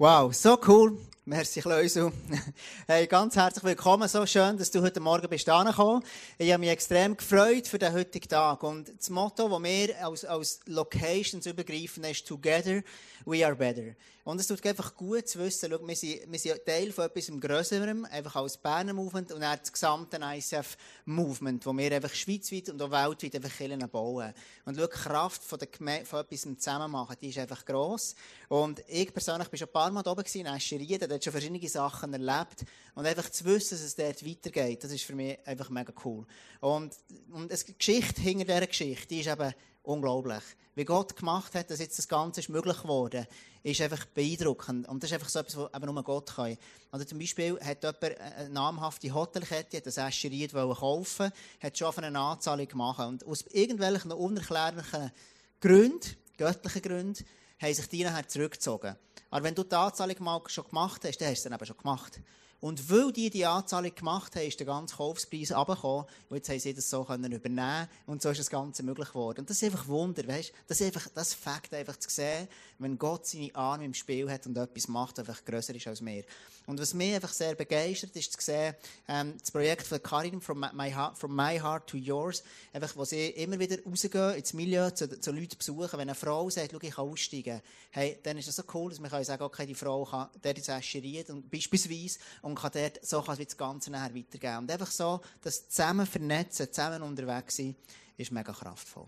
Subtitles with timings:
[0.00, 0.96] Wow, so cool.
[1.26, 2.12] Merci, Kleusel.
[2.86, 4.08] Hey, ganz herzlich willkommen.
[4.08, 6.02] So schön, dass du heute Morgen bist gekommen.
[6.38, 8.62] Ich habe mich extrem gefreut für den heutigen Tag.
[8.62, 12.82] Und das Motto, das wir als, als Locations übergreifen, ist Together
[13.26, 13.94] we are better.
[14.22, 17.30] Und es tut einfach gut zu wissen, schau, wir, sind, wir sind Teil von etwas
[17.40, 20.76] Größerem, einfach als Berner Movement und dann das gesamte ICF
[21.06, 24.32] Movement, wo wir einfach schweizweit und auch weltweit einfach bauen.
[24.66, 28.14] Und schau, die Kraft von, der von etwas zusammen machen, die ist einfach gross.
[28.48, 31.68] Und ich persönlich bin schon ein paar Mal da oben in Escherieden, dort schon verschiedene
[31.68, 32.64] Sachen erlebt.
[32.94, 36.26] Und einfach zu wissen, dass es dort weitergeht, das ist für mich einfach mega cool.
[36.60, 36.94] Und,
[37.30, 39.52] und die Geschichte hinter dieser Geschichte, die ist eben
[39.82, 40.42] unglaublich.
[40.74, 43.26] Wie Gott gemacht hat, dass jetzt das Ganze ist möglich geworden
[43.62, 44.88] ist einfach beeindruckend.
[44.88, 46.56] Und das ist einfach so etwas, was nur Gott kann.
[46.90, 51.30] Also zum Beispiel hat jemand eine namhafte Hotelkette, hat ein Äscheriet kaufen
[51.62, 53.00] hat schon eine Anzahlung gemacht.
[53.00, 55.12] Und aus irgendwelchen unerklärlichen
[55.60, 57.24] Gründen, göttlichen Gründen,
[57.60, 58.96] haben sich die nachher zurückgezogen.
[59.30, 61.76] Aber wenn du die Anzahlung mal schon gemacht hast, dann hast du es eben schon
[61.76, 62.20] gemacht.
[62.60, 66.04] Und weil die die Anzahlung gemacht haben, ist der ganze Kaufpreis runtergekommen.
[66.28, 69.40] Und jetzt haben sie das so können übernehmen Und so ist das Ganze möglich geworden.
[69.40, 70.52] Und das ist einfach Wunder, weißt?
[70.66, 74.46] Das ist einfach, das Fakt einfach zu sehen, wenn Gott seine Arme im Spiel hat
[74.46, 76.24] und etwas macht, das einfach grösser ist als wir.
[76.70, 78.76] Und was mich einfach sehr begeistert, ist zu sehen,
[79.08, 83.04] ähm, das Projekt von Karin, from my, heart, from my Heart to Yours, einfach, wo
[83.04, 85.92] sie immer wieder rausgehen ins Milieu, zu, zu Leuten besuchen.
[85.92, 87.60] Wenn eine Frau sagt, ich kann aussteigen,
[87.90, 90.58] hey, dann ist das so cool, dass man kann sagen, okay, die Frau kann dort
[90.58, 94.58] ins Äscherieren, beispielsweise, und kann dort, so kann das Ganze nachher weitergeben.
[94.58, 97.74] Und einfach so, das zusammen vernetzen, zusammen unterwegs sein,
[98.16, 99.06] ist mega kraftvoll.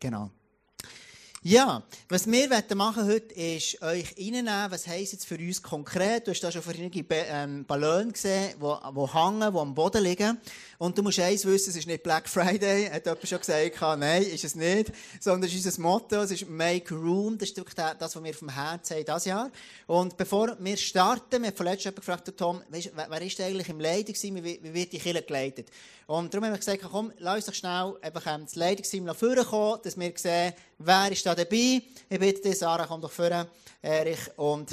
[0.00, 0.30] Genau.
[1.46, 6.26] Ja, was wir machen heute ist euch reinnehmen, was heisst jetzt für uns konkret.
[6.26, 10.38] Du hast da schon verschiedene ähm, Ballone gesehen, die, die hängen, die am Boden liegen.
[10.78, 14.22] Und du musst eins wissen, es ist nicht Black Friday, hat jemand schon gesagt, nein,
[14.22, 18.16] ist es nicht, sondern es ist unser Motto, es ist Make Room, das ist das,
[18.16, 19.50] was wir vom Herzen haben dieses Jahr.
[19.86, 24.14] Und bevor wir starten, wir haben vorletzt jemand gefragt, Tom, wer ist eigentlich im Leidung
[24.14, 25.68] wie, wie wird die Kirche geleitet?
[26.06, 29.16] Und darum haben wir gesagt, komm, lass uns doch schnell einfach ähm, das Leitungsteam nach
[29.16, 31.82] vorne kommen, dass wir sehen, wer ist da dabei.
[32.08, 33.46] Ich bitte dich, Sarah, komm doch vorne,
[33.82, 34.70] Erich und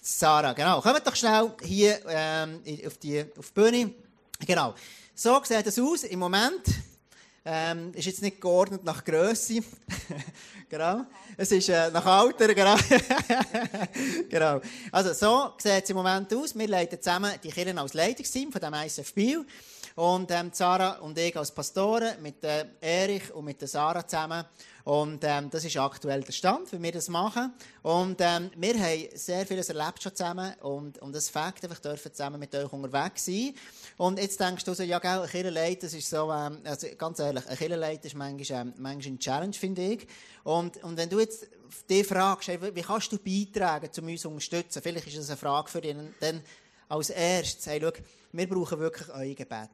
[0.00, 0.52] Sarah.
[0.52, 3.94] Genau, kommt doch schnell hier ähm, auf, die, auf die Bühne.
[4.46, 4.74] Genau.
[5.14, 6.62] So sieht es aus im Moment.
[7.46, 9.60] Ähm, ist jetzt nicht geordnet nach Größe.
[10.68, 11.04] genau.
[11.36, 12.74] Es ist äh, nach Alter, genau.
[14.30, 14.60] genau.
[14.90, 16.56] Also, so sieht es im Moment aus.
[16.58, 19.44] Wir leiten zusammen die Kirchen als Leitungsteam von dem ISF Biel.
[19.96, 24.44] Und ähm, Sarah und ich als Pastoren mit äh, Erich und mit der Sarah zusammen.
[24.82, 27.54] Und ähm, das ist aktuell der Stand, wie wir das machen.
[27.82, 32.12] Und ähm, wir haben sehr vieles erlebt schon zusammen und, und das Fakt, einfach dürfen
[32.12, 33.54] zusammen mit euch unterwegs sein.
[33.96, 37.20] Und jetzt denkst du so, ja, gell, ein Kirchenleit, das ist so, ähm, also ganz
[37.20, 40.08] ehrlich, ein Kirchenleit ist manchmal, ähm, manchmal eine Challenge, finde ich.
[40.42, 41.46] Und, und wenn du jetzt
[41.88, 45.36] dich fragst, hey, wie kannst du beitragen, um uns zu unterstützen, vielleicht ist das eine
[45.36, 46.42] Frage für dich, dann
[46.88, 47.92] als erstes, hey, schau,
[48.32, 49.70] wir brauchen wirklich euer Gebet.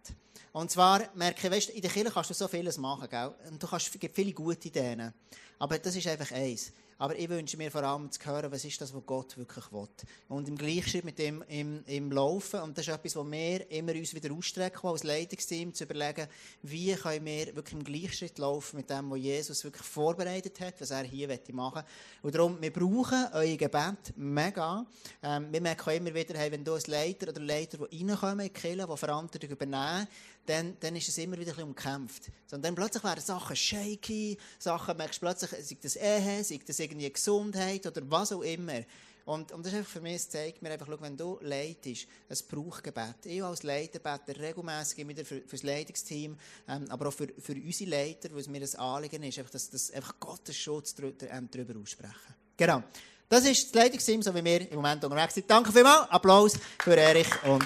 [0.52, 3.32] Und zwar merke ich, weißt, in der Kirche kannst du so vieles machen, gell?
[3.50, 5.12] Und du kannst, gibt viele gute Ideen.
[5.58, 6.72] Aber das ist einfach eins.
[7.00, 9.88] Aber ich wünsche mir vor allem zu hören, was ist das, was Gott wirklich will.
[10.28, 13.92] Und im Gleichschritt mit dem im, im Laufen, und das ist etwas, was wir immer
[13.92, 16.28] uns wieder ausstrecken, als Leitungsteam zu überlegen,
[16.62, 20.90] wie können wir wirklich im Gleichschritt laufen mit dem, was Jesus wirklich vorbereitet hat, was
[20.90, 21.84] er hier machen will.
[22.20, 24.84] Und darum, wir brauchen euer Gebet mega.
[25.22, 28.52] Ähm, wir merken immer wieder, hey, wenn du als Leiter oder Leiter, die reinkommen in
[28.52, 30.06] die Kirche, die Verantwortung übernehmen,
[30.44, 32.30] dann, dann ist es immer wieder ein bisschen umkämpft.
[32.52, 36.78] Und dann plötzlich werden Sachen shaky, Sachen merkst du plötzlich, sei das Ehe, sei das
[36.90, 38.82] irgendwie Gesundheit oder was auch immer.
[39.24, 42.42] Und, und das ist einfach für mich, zeigt mir einfach, schau, wenn du leitest, es
[42.42, 43.14] braucht Gebet.
[43.24, 46.36] Ich als Leiter bete regelmässig immer wieder für, für das Leitungsteam,
[46.68, 49.70] ähm, aber auch für, für unsere Leiter, weil es mir ein Anliegen ist, einfach, dass,
[49.70, 52.34] dass einfach Gottes Schutz ähm, drüber aussprechen.
[52.56, 52.82] Genau.
[53.28, 55.48] Das ist das Leitungsteam, so wie wir im Moment unterwegs sind.
[55.48, 56.10] Danke vielmals.
[56.10, 57.64] Applaus für Erich und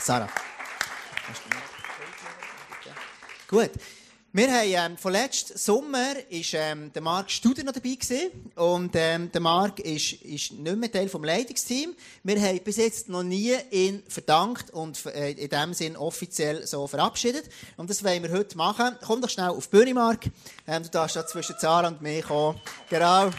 [0.00, 0.28] Sarah.
[3.48, 3.70] Gut.
[4.36, 8.50] Wir haben, ähm, von letzten Sommer ist, ähm, der Marc Studer noch dabei gewesen.
[8.54, 11.94] Und, ähm, der Marc ist, ist nicht mehr Teil vom Leitungsteam.
[12.22, 16.86] Wir haben bis jetzt noch nie ihn verdankt und äh, in dem Sinn offiziell so
[16.86, 17.48] verabschiedet.
[17.78, 18.98] Und das wollen wir heute machen.
[19.06, 20.26] Komm doch schnell auf die Bühne, Marc.
[20.66, 22.60] Ähm, du darfst da zwischen Zara und mir kommen.
[22.90, 23.30] Genau.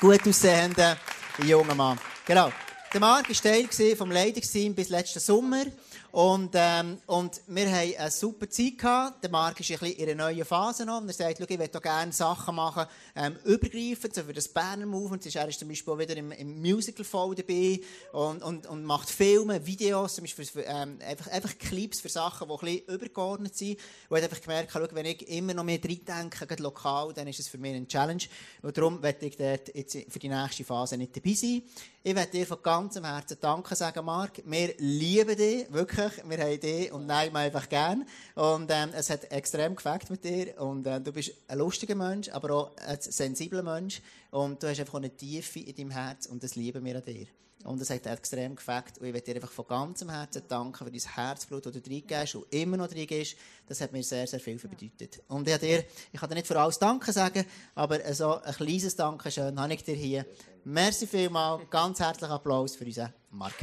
[0.00, 0.96] Gut aussehender
[1.44, 2.00] junger Mann.
[2.26, 2.50] Genau.
[2.92, 5.66] Der Marc war Teil vom Leitungsteam bis letzten Sommer.
[6.12, 9.22] Und, ähm, und wir haben eine super Zeit gehabt.
[9.22, 11.00] Der Marc ist ein bisschen in einer neuen Phase noch.
[11.00, 15.26] Und er sagt, ich möchte gerne Sachen machen, ähm, übergreifend, so für das Berner Movement.
[15.34, 17.80] Er ist zum Beispiel wieder im, im Musical voll dabei
[18.12, 22.48] und, und, und macht Filme, Videos, zum Beispiel für, ähm, einfach, einfach Clips für Sachen,
[22.48, 23.78] die ein bisschen übergeordnet sind.
[24.08, 27.40] Und er hat einfach gemerkt, schau, wenn ich immer noch mehr reindenke, lokal, dann ist
[27.40, 28.22] es für mich eine Challenge.
[28.62, 31.62] Und darum werde ich dort jetzt für die nächste Phase nicht dabei sein.
[32.08, 34.40] Ich werde dir von ganzem Herzen Danke sagen, Marc.
[34.44, 36.12] Wir lieben dich, wirklich.
[36.24, 38.06] Wir haben dich und nein, einfach gern.
[38.36, 40.56] Und ähm, es hat extrem gefällt mit dir.
[40.62, 44.00] Und äh, du bist ein lustiger Mensch, aber auch ein sensibler Mensch.
[44.30, 47.26] Und du hast einfach eine Tiefe in deinem Herz und das lieben wir an dir.
[47.66, 48.98] Und es hat extrem gefällt.
[48.98, 52.34] Und ich möchte dir einfach von ganzem Herzen danken für dein Herzblut, das du reingehst
[52.36, 53.36] und immer noch reingehst.
[53.66, 55.22] Das hat mir sehr, sehr viel bedeutet.
[55.28, 58.94] Und ich, dir, ich kann dir nicht für alles Danke sagen, aber so ein kleines
[58.94, 60.26] Dankeschön habe ich dir hier.
[60.64, 61.68] Merci vielmals.
[61.70, 63.54] Ganz herzlichen Applaus für unseren Marc.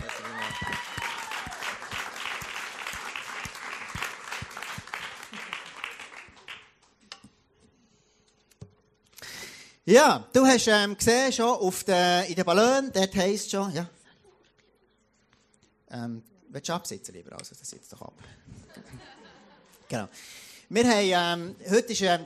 [9.85, 13.89] Ja, du hast ähm, gesehen schon auf de, in den Ballon, dort heisst schon, ja.
[15.91, 17.37] Ähm, willst du absitzen lieber?
[17.37, 18.13] Also, das sitzt doch ab.
[19.89, 20.07] genau.
[20.69, 22.25] Wir haben, ähm, heute ist, ähm,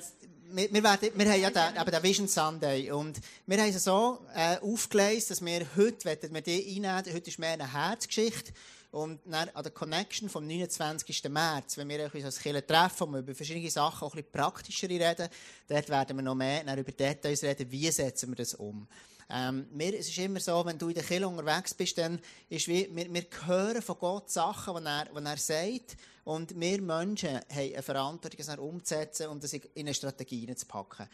[0.51, 3.83] wir, wir, werden, wir haben ja den, eben den Vision Sunday und wir haben es
[3.83, 8.53] so äh, aufgelesen, dass wir heute, wenn wir die einnehmen, heute ist mehr eine Herzgeschichte
[8.97, 11.29] und dann an der Connection vom 29.
[11.29, 14.89] März, wenn wir uns als Kirche treffen und über verschiedene Sachen auch ein bisschen praktischer
[14.89, 15.29] reden,
[15.67, 18.87] dort werden wir noch mehr über Details reden, wie setzen wir das um.
[19.29, 22.67] Ähm, mir, es ist immer so, wenn du in der Kirche unterwegs bist, dann ist
[22.67, 25.97] wie, wir, wir hören von Gott Sachen, die er, die er sagt.
[26.23, 31.07] Und wir Menschen haben eine Verantwortung, das umzusetzen und das in eine Strategie zu packen.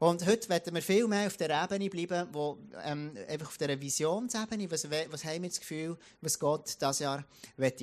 [0.00, 3.80] Und heute werden wir viel mehr auf der Ebene bleiben, wo, ähm, einfach auf der
[3.80, 7.24] Visionsebene, was, was haben wir das Gefühl, was Gott dieses Jahr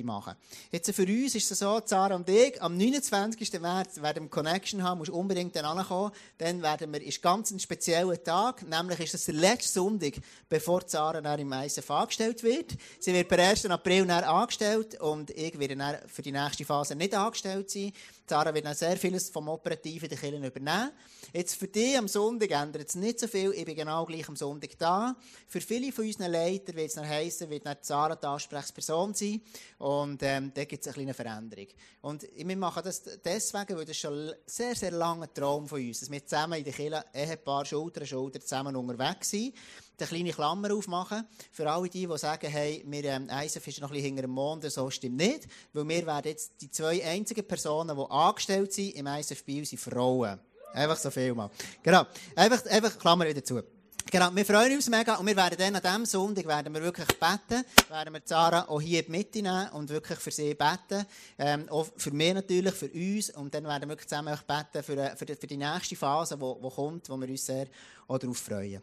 [0.02, 0.34] machen
[0.72, 3.60] Jetzt für uns ist es so, Zara und ich, am 29.
[3.60, 7.60] März werden wir Connection haben, musst unbedingt dann ankommen, dann werden wir, ist ganz ein
[7.60, 10.14] spezieller Tag, nämlich ist es der letzte Sonntag,
[10.48, 12.78] bevor Zara dann im ISF angestellt wird.
[12.98, 13.66] Sie wird per 1.
[13.66, 17.92] April dann angestellt und ich werde dann für die nächste Phase nicht angestellt sein.
[18.26, 20.90] Zara wird dann sehr vieles vom Operativen der Kirche übernehmen.
[21.32, 23.52] Jetzt für dich am Sonntag ändert es nicht so viel.
[23.52, 25.16] Ich bin genau gleich am Sonntag da.
[25.48, 29.40] Für viele von unseren Leitern wird es dann heissen, wird dann Zara die Ansprechperson sein.
[29.78, 31.68] Und ähm, da gibt es eine kleine Veränderung.
[32.02, 36.10] Und wir machen das deswegen, weil das schon sehr, sehr langer Traum von uns, dass
[36.10, 39.54] wir zusammen in der Kirche Ehepaar Schulter an Schulter zusammen unterwegs sind
[39.98, 41.26] eine kleine Klammer aufmachen.
[41.50, 44.30] Für alle die, die sagen, hey, wir, ähm, ISF ist noch ein bisschen hinter dem
[44.32, 45.46] Mond, so stimmt nicht.
[45.72, 49.80] Weil wir werden jetzt die zwei einzigen Personen, die angestellt sind im ISF Bio, sind
[49.80, 50.38] Frauen.
[50.72, 51.50] Einfach so viel mal.
[51.82, 52.04] Genau.
[52.34, 53.62] Einfach, einfach Klammer wieder zu.
[54.08, 57.08] Genau, wir freuen uns mega und wir werden dann an diesem Sonntag werden wir wirklich
[57.08, 61.04] beten, werden wir Sarah auch hier in die Mitte nehmen und wirklich für sie beten,
[61.36, 64.96] ähm, auch für mich natürlich, für uns und dann werden wir wirklich zusammen beten für,
[64.96, 67.66] äh, für, die, für die nächste Phase, die wo, wo kommt, wo wir uns sehr
[68.06, 68.80] auch darauf freuen.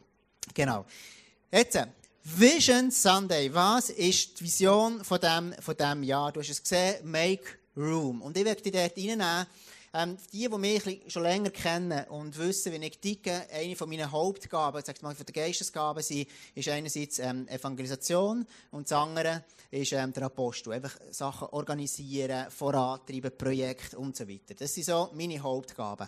[0.53, 0.85] Genau.
[1.50, 1.80] Jetzt,
[2.25, 3.53] Vision Sunday.
[3.53, 6.31] Was ist die Vision von dem, von dem Jahr?
[6.31, 7.44] Du hast es gesehen, Make
[7.77, 8.21] Room.
[8.21, 9.45] Und ich werde dich dort reinnehmen.
[9.95, 14.12] Ähm, die, die mich schon länger kennen und wissen, wie ich ticke, eine von meinen
[14.12, 19.92] Hauptgaben, sag mal, von der Geistesgaben, sind, ist einerseits ähm, Evangelisation und das andere ist
[19.92, 20.74] ähm, der Apostel.
[20.74, 24.56] Einfach Sachen organisieren, vorantreiben, Projekte und so weiter.
[24.57, 26.07] Das sind so meine Hauptgaben.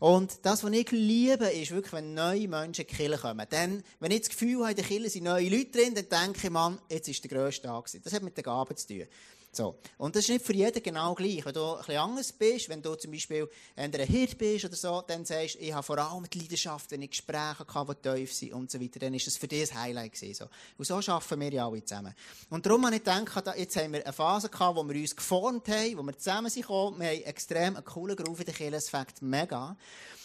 [0.00, 3.46] Und das, was ich liebe, ist wirklich, wenn neue Menschen in die Kirche kommen.
[3.48, 6.46] Dann, wenn ich das Gefühl habe, in der Kirche sind neue Leute drin, dann denke
[6.46, 7.86] ich, Mann, jetzt ist der grösste Tag.
[8.02, 9.06] Das hat mit den Gaben zu tun.
[9.52, 9.76] So.
[9.98, 11.44] Und das ist nicht für jeden genau gleich.
[11.44, 15.02] Wenn du ein bisschen anders bist, wenn du zum Beispiel ein Hirt bist oder so,
[15.06, 18.32] dann sagst du, ich habe vor allem die Leidenschaft, wenn ich Gespräche hatte, die tief
[18.32, 20.34] sind und so weiter, dann ist das für dich ein Highlight gewesen.
[20.34, 20.48] So.
[20.78, 22.14] Und so arbeiten wir ja alle zusammen.
[22.48, 25.66] Und darum habe ich gedacht, jetzt haben wir eine Phase gehabt, wo wir uns geformt
[25.68, 28.76] haben, wo wir zusammen sind gekommen, wir haben extrem einen coolen Groove in der Kirche,
[28.76, 29.76] es fängt mega.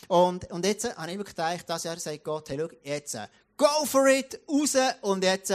[0.07, 3.17] Und, und jetzt habe ich wirklich gedacht, das Jahr sagt Gott, hey, schau, jetzt,
[3.57, 5.51] go for it, raus, und jetzt,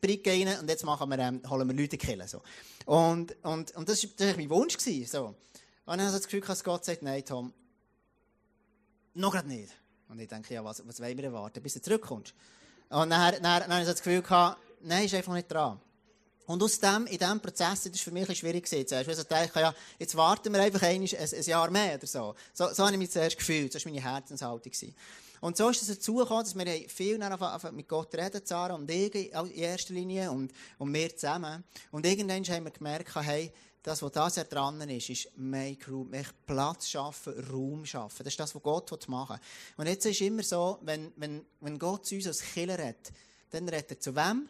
[0.00, 2.42] Bricke rein, und jetzt machen wir, ähm, holen wir Leute Kirche, so.
[2.86, 4.76] Und, und, und das war mein Wunsch.
[4.76, 5.26] Gewesen, so.
[5.26, 5.36] Und
[5.86, 7.52] dann habe ich das Gefühl, dass Gott sagt, nein, Tom,
[9.14, 9.72] noch gerade nicht.
[10.08, 12.34] Und ich denke, ja, was, was wollen wir erwarten, bis du zurückkommst?
[12.88, 15.80] Und dann, dann, dann habe ich das Gefühl gehabt, nein, ist einfach nicht dran.
[16.46, 18.86] Und aus dem, in diesem Prozess, war für mich ein schwierig gewesen.
[18.86, 22.34] Zuerst, also dachte, ja, jetzt warten wir einfach ein, ein, ein Jahr mehr oder so.
[22.54, 22.72] so.
[22.72, 23.74] So habe ich mich zuerst gefühlt.
[23.74, 24.72] Das war meine Herzenshaltung.
[24.72, 24.94] Gewesen.
[25.40, 27.18] Und so ist es dazu gekommen, dass wir viel
[27.72, 31.64] mit Gott reden, Sarah und ich in erster Linie und, und wir zusammen.
[31.90, 33.52] Und irgendwann haben wir gemerkt, hey,
[33.82, 36.12] das, was das ja dran ist, ist Make Room,
[36.46, 38.24] Platz schaffen, Raum schaffen.
[38.24, 39.84] Das ist das, was Gott machen will.
[39.84, 43.12] Und jetzt ist es immer so, wenn, wenn, wenn Gott zu uns als Killer redet,
[43.50, 44.48] dann redet er zu wem?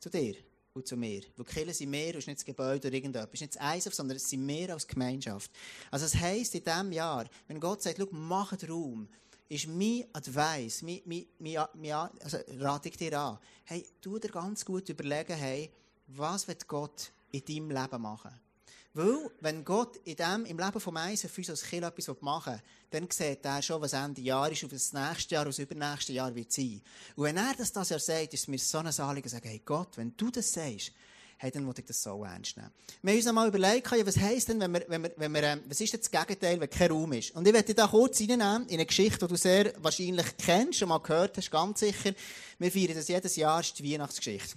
[0.00, 0.36] Zu dir.
[0.74, 1.22] und zu mir.
[1.36, 3.28] Weil Kirche sind mehr und ist nicht das Gebäude oder irgendetwas.
[3.34, 5.50] Es ist nicht das ISF, sondern es sind mehr als Gemeinschaft.
[5.90, 9.08] Also es heisst in diesem Jahr, wenn Gott sagt, schau, macht Raum,
[9.48, 14.30] ist mein Advice, mein, mein, mein, mein, also rate ich dir an, hey, tu dir
[14.30, 15.70] ganz gut überlegen, hey,
[16.08, 18.32] was wird Gott in deinem Leben machen?
[18.96, 22.52] Weil, wenn Gott in dem, im Leben von Eisen für uns als Kind etwas machen
[22.52, 25.58] will, dann sieht er schon, was Ende Jahr ist und was nächste Jahr und das
[25.58, 26.80] übernächste Jahr wird sein.
[27.16, 29.62] Und wenn er das das Jahr sagt, ist es mir so ein Anliegen, sagen, hey
[29.64, 30.92] Gott, wenn du das sagst,
[31.38, 32.70] hey, dann will ich das so ernst nehmen.
[33.02, 35.62] Wir haben uns einmal überlegt, was heisst denn, wenn wir, wenn wir, wenn wir, ähm,
[35.68, 37.34] was ist denn das Gegenteil, wenn kein Raum ist?
[37.34, 40.88] Und ich werde da kurz reinnehmen, in eine Geschichte, die du sehr wahrscheinlich kennst, schon
[40.88, 42.12] mal gehört hast, ganz sicher.
[42.58, 44.56] Wir feiern das jedes Jahr, ist die Weihnachtsgeschichte.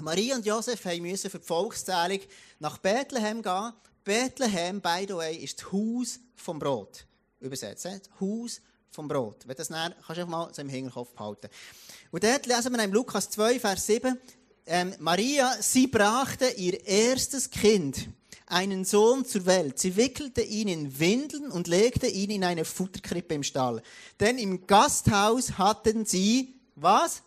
[0.00, 2.20] Maria und Josef mussten für die Volkszählung
[2.58, 3.72] nach Bethlehem gehen.
[4.04, 7.06] Bethlehem, by the way, ist das Haus vom Brot.
[7.40, 8.60] Übersetzt, das Haus
[8.90, 9.46] vom Brot.
[9.46, 11.48] Wenn das dann, kannst du einfach mal so im Hinterkopf behalten.
[12.10, 14.18] Und dort lesen wir in Lukas 2, Vers 7,
[14.70, 18.08] ähm, Maria, sie brachte ihr erstes Kind,
[18.46, 19.80] einen Sohn zur Welt.
[19.80, 23.82] Sie wickelte ihn in Windeln und legte ihn in eine Futterkrippe im Stall.
[24.20, 27.22] Denn im Gasthaus hatten sie, was?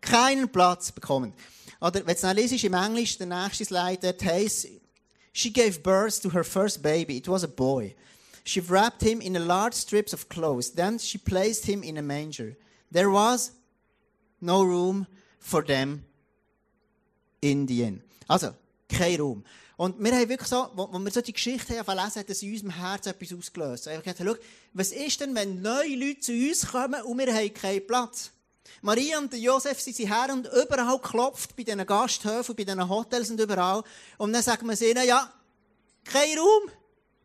[0.00, 1.32] Keinen Platz bekommen.
[1.80, 4.66] Oder, wenn es liest, im Englisch, der nächste Slide, dort heisst,
[5.32, 7.16] She gave birth to her first baby.
[7.16, 7.94] It was a boy.
[8.44, 10.70] She wrapped him in large strips of clothes.
[10.70, 12.56] Then she placed him in a manger.
[12.90, 13.50] There was
[14.40, 15.08] no room
[15.40, 16.04] for them
[17.44, 18.02] in the inn.
[18.28, 18.54] Also,
[18.88, 19.44] kein Raum.
[19.76, 22.52] Und wir haben wirklich so, wo, wir so die Geschichte haben lesen, hat es in
[22.52, 23.86] unserem Herzen etwas ausgelöst.
[23.86, 24.40] Ich habe gesagt,
[24.72, 28.30] was ist denn, wenn neue Leute zu uns kommen und wir haben keinen Platz?
[28.82, 33.40] Maria und Josef sind her und überall klopft, bei diesen Gasthöfen, bei diesen Hotels und
[33.40, 33.82] überall.
[34.16, 35.32] Und dann sagen wir ihnen, ja,
[36.04, 36.70] kein Raum,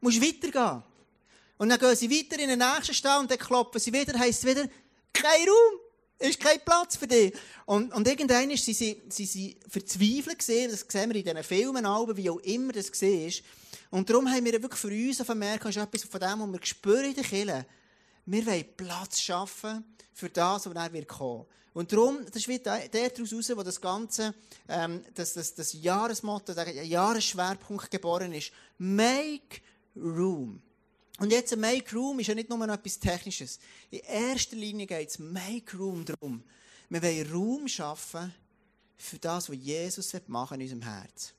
[0.01, 0.83] musst weitergehen.
[1.57, 4.43] Und dann gehen sie weiter in den nächsten Stall und dann klopfen sie wieder, heisst
[4.43, 4.67] es wieder,
[5.13, 5.79] kein Raum,
[6.19, 7.33] ist kein Platz für dich.
[7.65, 11.85] Und, und irgendwann sind sie, sie, sie verzweifelt gesehen, das sehen wir in diesen Filmen,
[11.85, 13.31] Alben, wie auch immer das war.
[13.91, 16.65] Und darum haben wir wirklich für uns vermerkt, das ist etwas von dem, was wir
[16.65, 17.65] spüren in den Kirchen.
[18.25, 19.83] Wir wollen Platz schaffen
[20.13, 21.45] für das, was dann wird kommen.
[21.73, 24.33] Und darum, das ist wie der daraus heraus, wo das Ganze,
[24.67, 28.51] ähm, das, das, das Jahresmotto, der Jahresschwerpunkt geboren ist.
[28.77, 29.61] Make
[29.95, 30.61] room.
[31.19, 33.59] Und jetzt ein Make Room ist ja nicht nur etwas Technisches.
[33.91, 36.43] In erster Linie geht es Make Room darum.
[36.89, 38.33] Wir wollen Raum schaffen
[38.97, 41.33] für das, was Jesus machen in unserem Herz.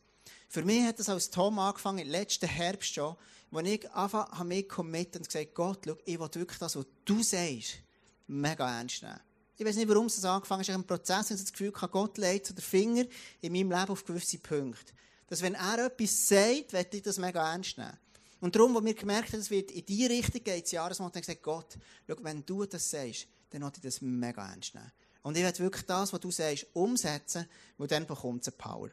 [0.48, 3.16] Für mich hat das als Tom angefangen, letzten Herbst schon,
[3.50, 7.22] wo ich einfach mich committed und gesagt Gott, schau, ich will wirklich das, was du
[7.22, 7.78] sagst,
[8.26, 9.20] mega ernst nehmen.
[9.56, 10.68] Ich weiß nicht, warum es angefangen ist.
[10.68, 13.04] Ich habe einen Prozess, und ich das Gefühl habe, Gott legt so den Finger
[13.40, 14.92] in meinem Leben auf gewisse Punkte.
[15.26, 17.98] Dass wenn er etwas sagt, werde ich das mega ernst nehmen.
[18.40, 21.20] Und darum, wo wir gemerkt haben, es wird in die Richtung geht, das Jahresmotto, habe
[21.20, 24.90] ich gesagt, Gott, schau, wenn du das sagst, dann will ich das mega ernst nehmen.
[25.22, 28.88] Und ich werde wirklich das, was du sagst, umsetzen, und dann bekommt es Power.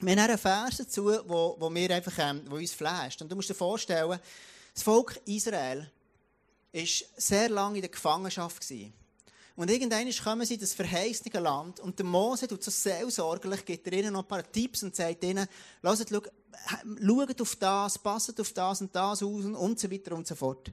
[0.00, 3.20] Wir haben einen Vers dazu, wo, wo, wir einfach, ähm, wo uns flasht.
[3.20, 4.18] Und du musst dir vorstellen,
[4.72, 5.90] das Volk Israel
[6.72, 6.84] war
[7.16, 8.62] sehr lange in der Gefangenschaft.
[8.62, 8.94] Gewesen.
[9.56, 13.88] Und irgendwann kommen sie in das verheißene Land und der Mose tut so seelsorglich, gibt
[13.88, 15.48] ihnen noch ein paar Tipps und sagt ihnen,
[15.82, 16.30] lasst, schaut,
[17.04, 20.72] schaut auf das, passt auf das und das aus und so weiter und so fort.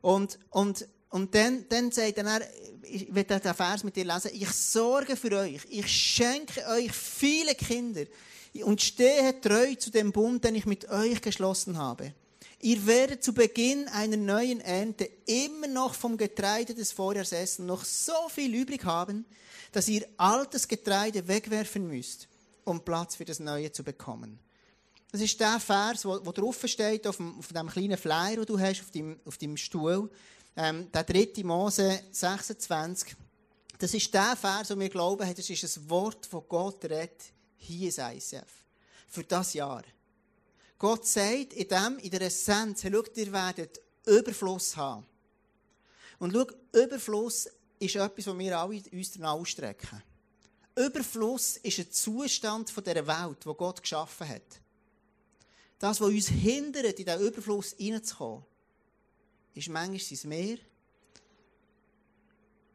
[0.00, 2.40] Und, und, und dann, dann sagt er,
[2.82, 7.54] ich will den Vers mit dir lesen, ich sorge für euch, ich schenke euch viele
[7.54, 8.04] Kinder
[8.64, 12.14] und stehe treu zu dem Bund, den ich mit euch geschlossen habe.
[12.60, 17.84] Ihr werdet zu Beginn einer neuen Ernte immer noch vom Getreide des Vorjahres essen, noch
[17.84, 19.26] so viel übrig haben,
[19.72, 22.28] dass ihr altes Getreide wegwerfen müsst,
[22.64, 24.38] um Platz für das Neue zu bekommen.
[25.16, 28.60] Das ist der Vers, wo, wo steht, auf dem, auf dem kleinen Flyer, den du
[28.60, 30.10] hast, auf deinem, auf deinem Stuhl.
[30.54, 33.16] Ähm, der dritte Mose 26.
[33.78, 37.88] Das ist der Vers, wo wir glauben, das ist ein Wort, das Gott redet, hier
[37.88, 38.44] ist ICF.
[39.08, 39.84] Für das Jahr.
[40.78, 45.06] Gott sagt in dem, in der Essenz, schau, ihr werdet Überfluss haben.
[46.18, 46.44] Und schau,
[46.78, 50.02] Überfluss ist etwas, was wir alle uns danach ausstrecken.
[50.76, 54.60] Überfluss ist ein Zustand von dieser Welt, die Gott geschaffen hat.
[55.78, 58.44] Das, was uns hindert, in diesen Überfluss hineinzukommen,
[59.54, 60.58] ist manchmal sein Meer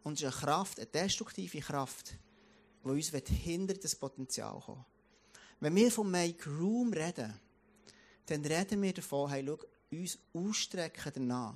[0.04, 2.14] und ist eine Kraft, eine destruktive Kraft,
[2.84, 4.86] die uns hindert, das Potenzial zu kommen.
[5.60, 7.40] Wenn wir von Make Room reden,
[8.26, 9.60] dann reden wir davon, hey, schau,
[9.92, 11.56] uns ausstrecken danach.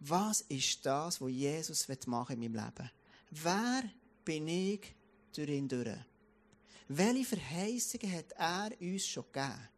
[0.00, 2.90] Was ist das, was Jesus machen in meinem Leben?
[3.30, 3.84] Wer
[4.24, 4.94] bin ich
[5.34, 5.96] durch ihn durch?
[6.88, 9.68] Welche Verheißungen hat er uns schon gegeben?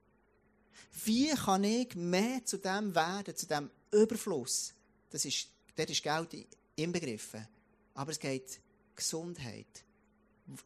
[1.04, 4.73] Wie kann ich mehr zu dem werden, zu dem Überfluss?
[5.11, 7.47] Das ist, dort ist Geld inbegriffen.
[7.95, 8.61] Aber es geht
[8.95, 9.66] Gesundheit,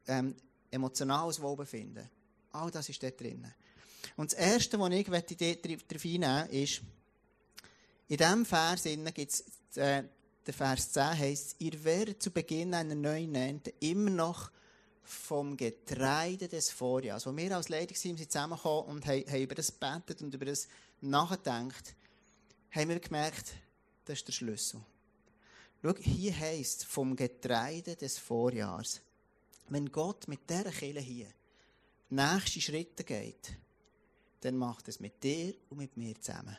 [0.07, 0.35] ähm,
[0.71, 2.09] emotionales Wohlbefinden,
[2.53, 3.47] All das ist dort drin.
[4.17, 6.81] Und das Erste, was ich darauf einnehmen ist,
[8.09, 9.45] in diesem Vers gibt es,
[9.77, 10.05] äh,
[10.47, 14.50] der Vers 10 heißt, ihr werdet zu Beginn einer neuen Ernte immer noch
[15.09, 17.27] vom Getreide des Vorjahres.
[17.27, 20.69] Als wir als Leitungsteam zusammengekommen und haben, über das gebetet und über das
[21.00, 21.95] nachgedacht,
[22.71, 23.55] haben wir gemerkt,
[24.05, 24.81] das ist der Schlüssel.
[25.83, 29.00] Schau, hier heisst vom Getreide des Vorjahres.
[29.69, 31.29] Wenn Gott mit dieser Kille hier
[32.11, 33.57] nächste Schritte geht,
[34.41, 36.57] dann macht es mit dir und mit mir zusammen.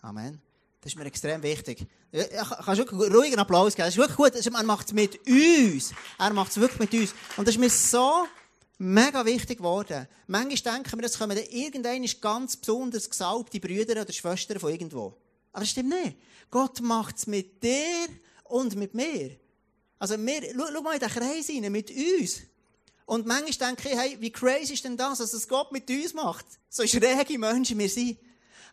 [0.00, 0.53] Amen.
[0.84, 1.86] Das ist mir extrem wichtig.
[2.12, 3.86] Ich kann wirklich ruhigen Applaus geben.
[3.86, 4.34] Das ist wirklich gut.
[4.34, 5.94] Er macht es mit uns.
[6.18, 7.14] Er macht es wirklich mit uns.
[7.38, 8.26] Und das ist mir so
[8.76, 10.06] mega wichtig geworden.
[10.26, 15.16] Manchmal denken wir, das kommen dann irgendein ganz besonders gesalbte Brüder oder Schwestern von irgendwo.
[15.52, 16.18] Aber das stimmt nicht.
[16.50, 18.06] Gott macht es mit dir
[18.44, 19.38] und mit mir.
[19.98, 22.42] Also wir, schau, schau mal in den Kreis rein, mit uns.
[23.06, 26.12] Und manchmal denke ich, hey, wie crazy ist denn das, dass es Gott mit uns
[26.12, 26.44] macht?
[26.68, 28.18] So schräge Menschen wir sind.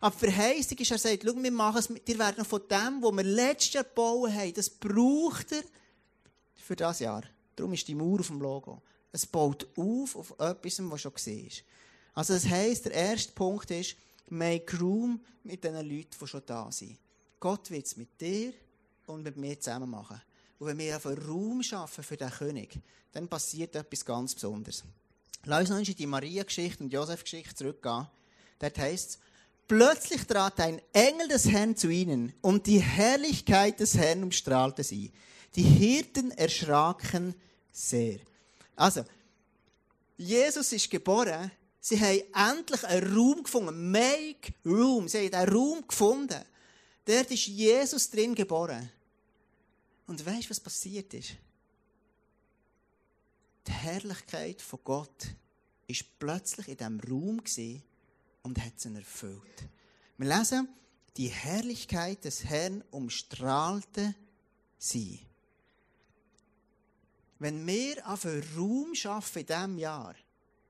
[0.02, 3.00] Aber die Verheißung ist, er sagt, schau, wir machen es, ihr werdet noch von dem,
[3.00, 5.62] was wir letztes Jahr gebaut haben, das braucht er
[6.56, 7.22] für das Jahr.
[7.54, 8.82] Darum ist die Mauer auf dem Logo.
[9.12, 11.50] Es baut auf auf etwas, was schon war.
[12.14, 13.94] Also das heisst, der erste Punkt ist,
[14.28, 16.98] make room mit den Leuten, die schon da sind.
[17.38, 18.52] Gott wird es mit dir
[19.06, 20.20] und mit mir zusammen machen.
[20.58, 22.76] Und wenn wir einen Raum schaffen für den König,
[23.12, 24.82] dann passiert etwas ganz Besonderes.
[25.44, 28.08] Lass uns noch in die Maria-Geschichte und Josef-Geschichte zurückgehen.
[28.58, 29.18] Dort heisst es,
[29.68, 35.12] Plötzlich trat ein Engel des Herrn zu ihnen und die Herrlichkeit des Herrn umstrahlte sie.
[35.54, 37.34] Die Hirten erschraken
[37.70, 38.18] sehr.
[38.76, 39.04] Also,
[40.16, 41.50] Jesus ist geboren.
[41.80, 43.90] Sie haben endlich einen Raum gefunden.
[43.90, 45.08] Make room.
[45.08, 46.42] Sie haben einen Raum gefunden.
[47.04, 48.90] Dort ist Jesus drin geboren.
[50.06, 51.32] Und weißt du, was passiert ist?
[53.66, 55.26] Die Herrlichkeit von Gott
[55.86, 57.82] ist plötzlich in diesem Raum gewesen,
[58.42, 59.68] und hat sie erfüllt.
[60.18, 60.68] Wir lesen,
[61.16, 64.14] die Herrlichkeit des Herrn umstrahlte
[64.78, 65.20] sie.
[67.38, 70.14] Wenn wir auf Raum schaffen in diesem Jahr,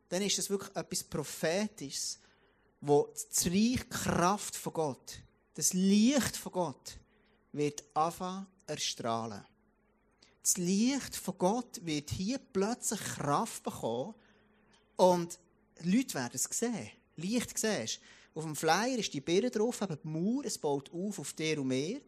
[0.08, 2.18] dann ist das wirklich etwas Prophetisches,
[2.80, 3.12] wo
[3.44, 5.20] die Reich Kraft von Gott,
[5.54, 6.98] das Licht von Gott,
[7.52, 9.44] wird anfangen erstrahlen.
[10.42, 14.14] Das Licht von Gott wird hier plötzlich Kraft bekommen
[14.96, 15.38] und
[15.82, 16.90] Leute werden es sehen.
[17.16, 18.00] Licht siehst.
[18.34, 21.60] Auf dem Flyer ist die Birne drauf, eben die Mauer, es baut auf auf der
[21.60, 22.00] und mehr.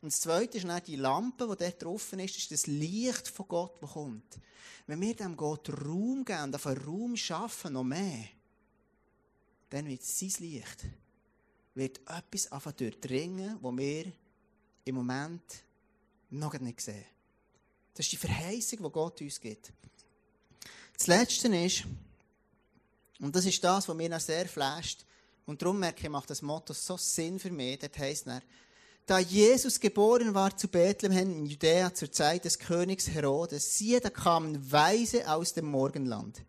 [0.00, 3.48] Und das Zweite ist dann die Lampe, die dort drauf ist, ist das Licht von
[3.48, 4.38] Gott, das kommt.
[4.86, 8.24] Wenn wir dem Gott Raum geben und einen Raum schaffen, noch mehr,
[9.70, 10.84] dann wird sein Licht
[11.74, 14.12] wird etwas anfangen durchdringen, was wir
[14.84, 15.42] im Moment
[16.30, 17.04] noch nicht sehen.
[17.94, 19.72] Das ist die Verheißung, die Gott uns gibt.
[20.96, 21.84] Das Letzte ist,
[23.22, 25.06] und das ist das, was mir noch sehr flasht.
[25.46, 27.78] Und darum merke ich, macht das Motto so Sinn für mich.
[27.78, 28.42] Das heisst dann,
[29.06, 34.10] da Jesus geboren war zu Bethlehem in Judäa zur Zeit des Königs Herodes, siehe, da
[34.10, 36.44] kamen Weise aus dem Morgenland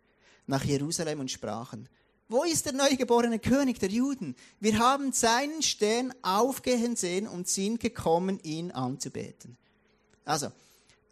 [0.46, 1.88] nach Jerusalem und sprachen,
[2.28, 4.34] wo ist der neugeborene König der Juden?
[4.58, 9.56] Wir haben seinen Stern aufgehen sehen und sind gekommen, ihn anzubeten.
[10.24, 10.50] Also,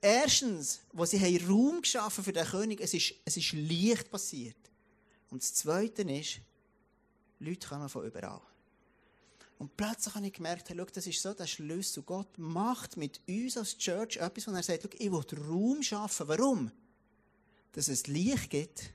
[0.01, 4.57] erstens, wo sie haben Raum geschaffen für den König, es ist, es ist Licht passiert.
[5.33, 6.40] Und das Zweite ist,
[7.38, 8.42] Leute kommen von überall.
[9.57, 12.03] Und plötzlich habe ich gemerkt, hey, schau, das ist so der Schlüssel.
[12.03, 16.29] Gott macht mit uns als Church etwas, wo er sagt, schau, ich will Raum schaffen.
[16.29, 16.71] Warum?
[17.73, 18.92] Dass es Licht gibt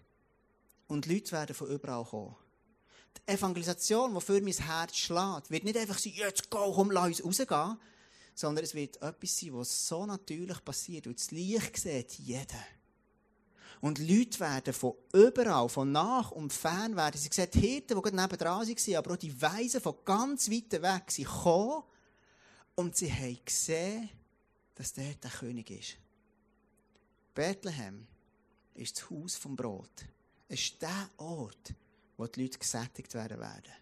[0.85, 2.35] und Leute werden von überall kommen.
[3.17, 7.19] Die Evangelisation, die für mein Herz schlägt, wird nicht einfach sein, jetzt go, komm, lass
[7.19, 7.79] uns rausgehen,
[8.35, 11.07] sondern es wird etwas sein, was so natürlich passiert.
[11.07, 12.63] Und das Licht sieht jeder.
[13.81, 18.01] Und Leute werden von überall, von nach und fern werden, sie sehen die Hirten, die
[18.01, 21.83] gerade nebenan waren, aber auch die Weisen von ganz weit weg, sie kommen
[22.75, 24.09] und sie haben gesehen,
[24.75, 25.97] dass dort der König ist.
[27.33, 28.07] Bethlehem
[28.73, 30.05] ist das Haus vom Brot.
[30.47, 31.73] Es ist der Ort,
[32.15, 33.73] wo die Leute gesättigt werden werden.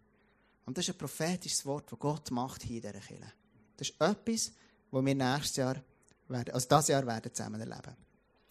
[0.65, 3.31] Und das ist ein prophetisches Wort, das Gott macht hier in dieser Kirche.
[3.77, 4.51] Das ist etwas,
[4.91, 5.81] was wir nächstes Jahr,
[6.27, 7.95] werden, also dieses Jahr werden zusammen erleben.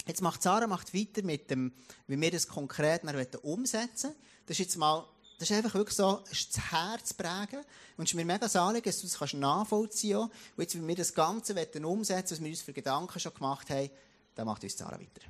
[0.06, 1.72] Jetzt macht Sarah macht weiter mit dem,
[2.06, 3.02] wie wir das konkret
[3.42, 4.16] umsetzen wollen.
[4.46, 5.04] Das ist jetzt mal,
[5.38, 7.60] das ist einfach wirklich so, das, das Herz prägen.
[7.96, 10.34] Und es ist mir mega anliegen, dass du das kannst nachvollziehen kannst.
[10.56, 13.90] Und jetzt, wie wir das Ganze umsetzen was wir uns für Gedanken schon gemacht haben,
[14.34, 15.22] dann macht uns Sarah weiter.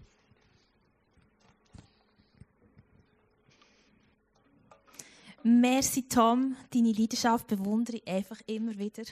[5.47, 6.57] Merci, Tom.
[6.73, 9.03] Deine Leidenschaft bewundere ich einfach immer wieder.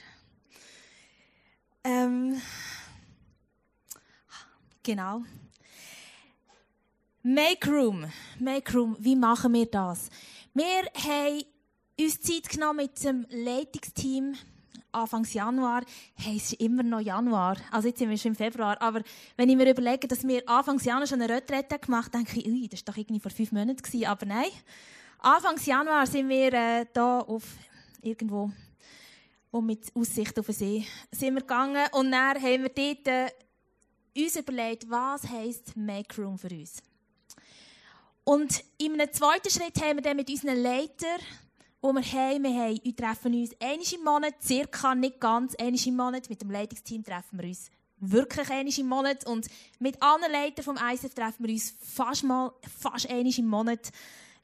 [1.83, 2.41] Ähm,
[4.81, 5.21] genau.
[7.25, 8.05] Make Room.
[8.37, 8.97] Make Room.
[8.99, 10.09] Wie machen wir das?
[10.53, 11.41] Wir haben
[11.97, 14.35] uns Zeit genommen mit dem Leitungsteam
[14.91, 15.85] Anfang Januar.
[16.15, 17.55] Hey, es ist immer noch Januar.
[17.71, 18.75] Also jetzt sind wir schon im Februar.
[18.81, 19.03] Aber
[19.37, 22.45] wenn ich mir überlege, dass wir Anfang Januar schon eine Retrette gemacht haben, denke ich,
[22.45, 23.81] ui, das war doch irgendwie vor fünf Monaten.
[23.81, 24.05] Gewesen.
[24.05, 24.51] Aber nein.
[25.19, 27.43] Anfang Januar sind wir äh, auf
[28.01, 28.51] irgendwo
[29.49, 31.87] und mit Aussicht auf den See sind wir gegangen.
[31.93, 33.29] Und dann haben wir dort äh,
[34.13, 36.83] uns überlegt, was heisst Make Room für uns.
[38.23, 41.19] Und in einem zweiten Schritt haben wir dann mit unseren Leitern,
[41.81, 45.95] wo wir wir, haben, wir treffen uns einmal im Monat, circa nicht ganz einmal im
[45.95, 49.25] Monat, mit dem Leitungsteam treffen wir uns wirklich einmal im Monat.
[49.25, 49.47] Und
[49.79, 53.91] mit allen Leitern vom ISF treffen wir uns fast mal, fast einmal im Monat,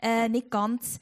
[0.01, 0.99] äh, nicht ganz,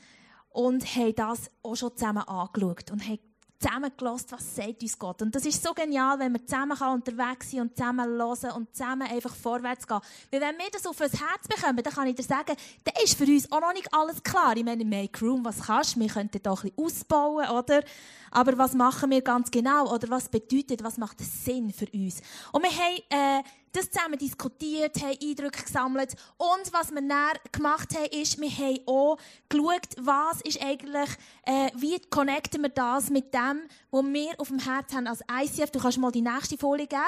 [0.50, 3.20] und haben das auch schon zusammen angeschaut und haben
[3.60, 5.22] zusammengelassen, was sagt uns Gott.
[5.22, 9.08] Und das ist so genial, wenn wir zusammen unterwegs sind und zusammen hören und zusammen
[9.08, 10.00] einfach vorwärts gehen.
[10.32, 13.18] Weil wenn wir das auf das Herz bekommen, dann kann ich dir sagen, dann ist
[13.18, 14.56] für uns auch noch nicht alles klar.
[14.56, 16.02] Ich meine, Make Room, was kannst du?
[16.02, 17.84] Wir könnten da ein bisschen ausbauen, oder?
[18.32, 19.94] Aber was machen wir ganz genau?
[19.94, 22.22] Oder was bedeutet, was macht Sinn für uns?
[22.52, 23.44] Und wir haben, äh,
[23.78, 26.16] das zusammen diskutiert, haben Eindrücke gesammelt.
[26.38, 29.18] Und was wir dann gemacht haben, ist, wir haben auch
[29.50, 31.10] geschaut, was ist eigentlich,
[31.44, 33.62] äh, wie connecten wir das mit dem,
[33.92, 35.72] was wir auf dem Herz haben als ICF.
[35.72, 37.02] Du kannst mal die nächste Folie geben.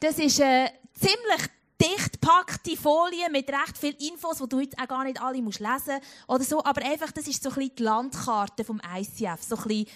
[0.00, 1.48] Das ist äh, ziemlich
[1.80, 5.60] dicht packte Folie mit recht viel Infos, die du jetzt auch gar nicht alle musst
[5.60, 6.64] lesen oder so.
[6.64, 9.42] Aber einfach, das ist so ein bisschen die Landkarte vom ICF.
[9.42, 9.86] So ein bisschen,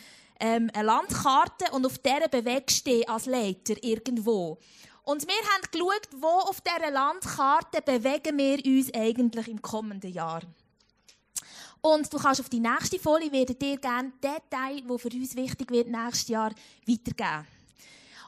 [0.41, 4.59] ähm, eine Landkarte und auf der bewegst du als Leiter irgendwo.
[5.07, 10.41] Und wir haben geschaut, wo auf dieser Landkarte bewegen wir uns eigentlich im kommenden Jahr.
[11.81, 15.37] Und du kannst auf die nächste Folie werden dir gerne den Teil, der für uns
[15.37, 16.51] wichtig wird, nächstes Jahr
[16.89, 17.47] weitergeben.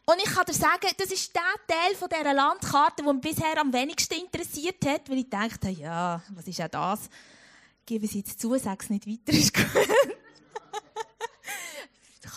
[0.07, 3.61] Und ich kann dir sagen, das ist der Teil von dieser Landkarte, der mich bisher
[3.61, 7.11] am wenigsten interessiert hat, weil ich dachte, ja, was ist auch das?
[7.85, 9.67] Geben Sie jetzt zu, sag es nicht weiter, ist gut.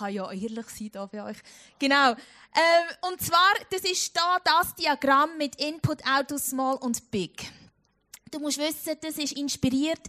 [0.02, 1.38] Kann ja ehrlich sein da bei euch.
[1.80, 2.12] Genau.
[2.12, 7.52] Ähm, und zwar, das ist da das Diagramm mit Input, Auto, Small und Big.
[8.30, 10.02] Du musst wissen, das ist inspiriert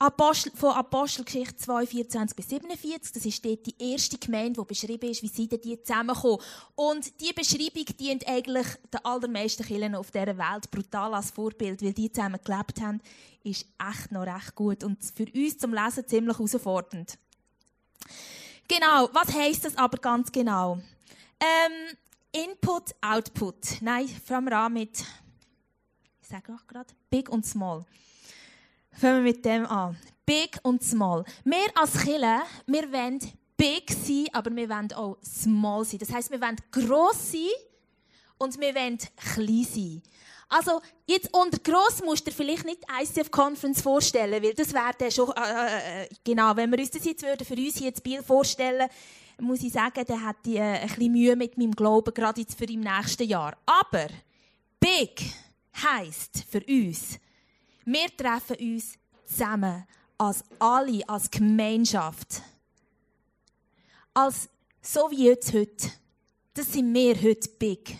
[0.00, 3.12] Apostel, von Apostelgeschichte 2, 24 bis 47.
[3.12, 6.38] Das ist dort die erste Gemeinde, die beschrieben ist, wie sie die zusammenkommen.
[6.76, 11.92] Und die Beschreibung dient eigentlich den allermeisten Kirchen auf dieser Welt brutal als Vorbild, weil
[11.92, 13.00] die zusammen gelebt haben,
[13.42, 17.18] ist echt noch recht gut und für uns zum Lesen ziemlich herausfordernd.
[18.68, 20.78] Genau, was heisst das aber ganz genau?
[21.40, 21.96] Ähm,
[22.32, 23.80] Input, Output.
[23.80, 25.02] Nein, fangen wir an mit,
[26.20, 27.86] ich sage auch gerade, Big und Small.
[28.92, 29.96] Fangen wir mit dem an.
[30.26, 31.24] Big und Small.
[31.44, 33.18] Wir als Killer, wir wollen
[33.56, 36.00] big sein, aber wir wollen auch small sein.
[36.00, 37.48] Das heisst, wir wollen gross sein
[38.36, 40.02] und wir wollen klein sein.
[40.48, 44.72] Also, jetzt unter gross musst du dir vielleicht nicht die ICF Conference vorstellen, weil das
[44.72, 48.00] wäre schon, äh, äh, genau, wenn wir uns das jetzt würden, für uns hier das
[48.00, 48.88] Bild vorstellen,
[49.40, 52.56] muss ich sagen, dann hätte ich äh, ein bisschen Mühe mit meinem Glauben, gerade jetzt
[52.56, 53.56] für im nächsten Jahr.
[53.66, 54.08] Aber,
[54.80, 55.22] big
[55.76, 57.18] heisst für uns,
[57.84, 58.94] wir treffen uns
[59.26, 59.84] zusammen,
[60.16, 62.42] als alle, als Gemeinschaft.
[64.14, 64.48] Als,
[64.82, 65.90] so wie jetzt heute.
[66.54, 67.96] Das sind wir heute big.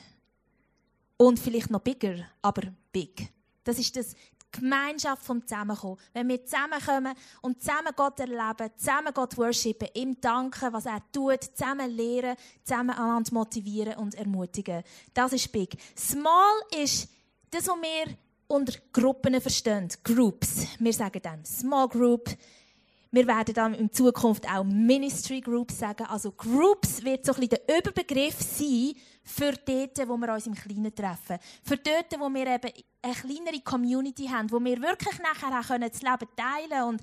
[1.18, 3.28] Und vielleicht noch bigger, aber big.
[3.64, 5.98] Das ist das, die Gemeinschaft vom Zusammenkommen.
[6.12, 11.42] Wenn wir zusammenkommen und zusammen Gott erleben, zusammen Gott worshipen, ihm danken, was er tut,
[11.42, 14.84] zusammen lehren, zusammen einander motivieren und ermutigen.
[15.12, 15.76] Das ist big.
[15.98, 17.10] Small ist
[17.50, 19.88] das, was wir unter Gruppen verstehen.
[20.04, 20.66] Groups.
[20.78, 22.30] Wir sagen dann Small Group.
[23.10, 26.06] Wir werden dann in Zukunft auch Ministry Groups sagen.
[26.06, 28.92] Also Groups wird so ein bisschen der Überbegriff sein
[29.28, 31.38] für dort, wo wir uns im Kleinen treffen.
[31.62, 35.90] Für dort, wo wir eben eine kleinere Community haben, wo wir wirklich nachher auch können
[35.90, 37.02] das Leben teilen und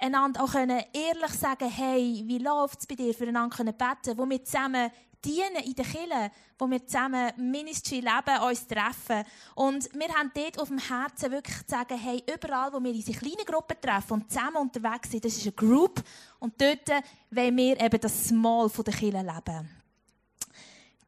[0.00, 4.28] einander auch können ehrlich sagen, hey, wie läuft es bei dir, füreinander können beten, wo
[4.28, 4.90] wir zusammen
[5.24, 9.24] dienen in der Kirche, wo wir zusammen Ministry leben, uns treffen.
[9.54, 13.18] Und wir haben dort auf dem Herzen wirklich zu sagen, hey, überall, wo wir unsere
[13.18, 16.02] kleinen Gruppen treffen und zusammen unterwegs sind, das ist eine Group.
[16.38, 16.88] Und dort
[17.30, 19.77] wollen wir eben das Small von der Kirche leben.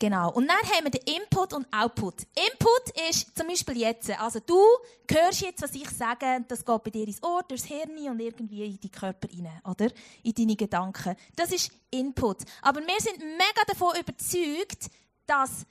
[0.00, 0.32] Genau.
[0.32, 2.22] Und dann haben wir den Input und Output.
[2.34, 4.58] Input ist zum Beispiel jetzt, also du
[5.10, 8.64] hörst jetzt, was ich sage, das geht bei dir ins Ohr, durchs Hirn und irgendwie
[8.64, 9.90] in deinen Körper rein, oder?
[10.22, 11.14] In deine Gedanken.
[11.36, 12.38] Das ist Input.
[12.62, 14.90] Aber wir sind mega davon überzeugt,
[15.26, 15.66] dass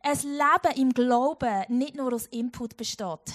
[0.00, 3.32] ein Leben im Glauben nicht nur aus Input besteht,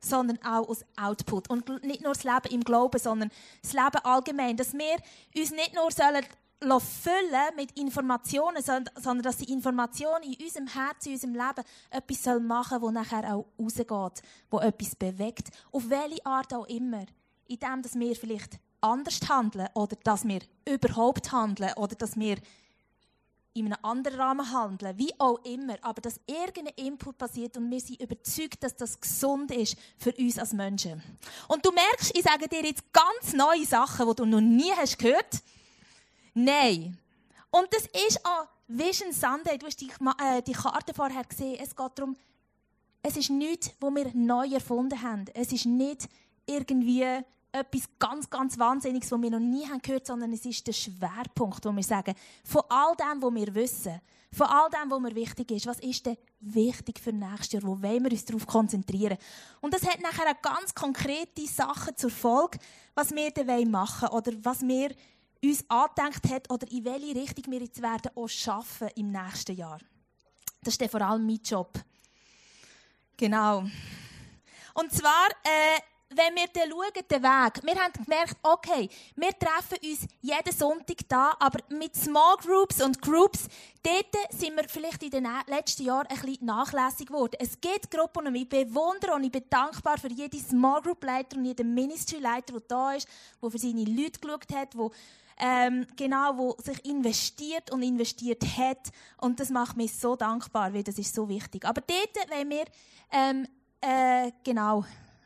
[0.00, 1.50] sondern auch aus Output.
[1.50, 4.56] Und nicht nur das Leben im Glauben, sondern das Leben allgemein.
[4.56, 4.96] Dass wir
[5.36, 6.24] uns nicht nur sollen
[6.60, 12.80] füllen mit Informationen, sondern dass die Information in unserem Herzen, in unserem Leben etwas machen
[12.80, 15.48] soll, das nachher auch rausgeht, wo etwas bewegt.
[15.72, 17.06] Auf welche Art auch immer.
[17.48, 22.36] In dem, dass wir vielleicht anders handeln oder dass wir überhaupt handeln oder dass wir
[23.52, 27.80] in einem anderen Rahmen handeln, wie auch immer, aber dass irgendein Input passiert und wir
[27.80, 31.02] sind überzeugt, dass das gesund ist für uns als Menschen.
[31.48, 34.98] Und du merkst, ich sage dir jetzt ganz neue Sachen, die du noch nie hast
[34.98, 35.42] gehört.
[36.34, 36.98] Nein.
[37.50, 39.58] Und das ist auch Vision Sunday.
[39.58, 39.90] Du hast die,
[40.22, 41.58] äh, die Karte vorher gesehen.
[41.60, 42.16] Es geht darum,
[43.02, 45.24] es ist nichts, was wir neu erfunden haben.
[45.34, 46.08] Es ist nicht
[46.46, 50.72] irgendwie etwas ganz, ganz Wahnsinniges, was wir noch nie haben gehört sondern es ist der
[50.72, 52.14] Schwerpunkt, wo wir sagen,
[52.44, 54.00] von all dem, was wir wissen,
[54.32, 57.82] von all dem, was mir wichtig ist, was ist denn wichtig für nächstes Jahr, wo
[57.82, 59.18] wollen wir uns darauf konzentrieren.
[59.60, 62.58] Und das hat nachher auch ganz konkrete Sachen zur Folge,
[62.94, 64.94] was wir dann machen wollen oder was wir
[65.42, 69.78] uns angedenkt hat oder in welche Richtung wir jetzt werden auch schaffen im nächsten Jahr.
[70.62, 71.72] Das ist dann vor allem mein Job.
[73.16, 73.64] Genau.
[74.74, 79.78] Und zwar äh, wenn wir dann schauen, den Weg, wir haben gemerkt, okay, wir treffen
[79.82, 83.46] uns jeden Sonntag da, aber mit Small Groups und Groups,
[83.82, 87.36] dort sind wir vielleicht in den letzten Jahren ein bisschen nachlässig geworden.
[87.38, 91.36] Es gibt Gruppen, und ich bewundere und ich bin dankbar für jeden Small Group Leiter
[91.36, 93.08] und jeden Ministry Leiter, der da ist,
[93.40, 94.90] der für seine Leute geschaut hat, der
[95.42, 98.90] ähm, genau, wo sich investiert und investiert hat.
[99.16, 101.64] Und das macht mich so dankbar, weil das ist so wichtig.
[101.64, 102.64] Aber dort wollen wir,
[103.10, 103.46] ähm,
[103.80, 104.84] äh, genau,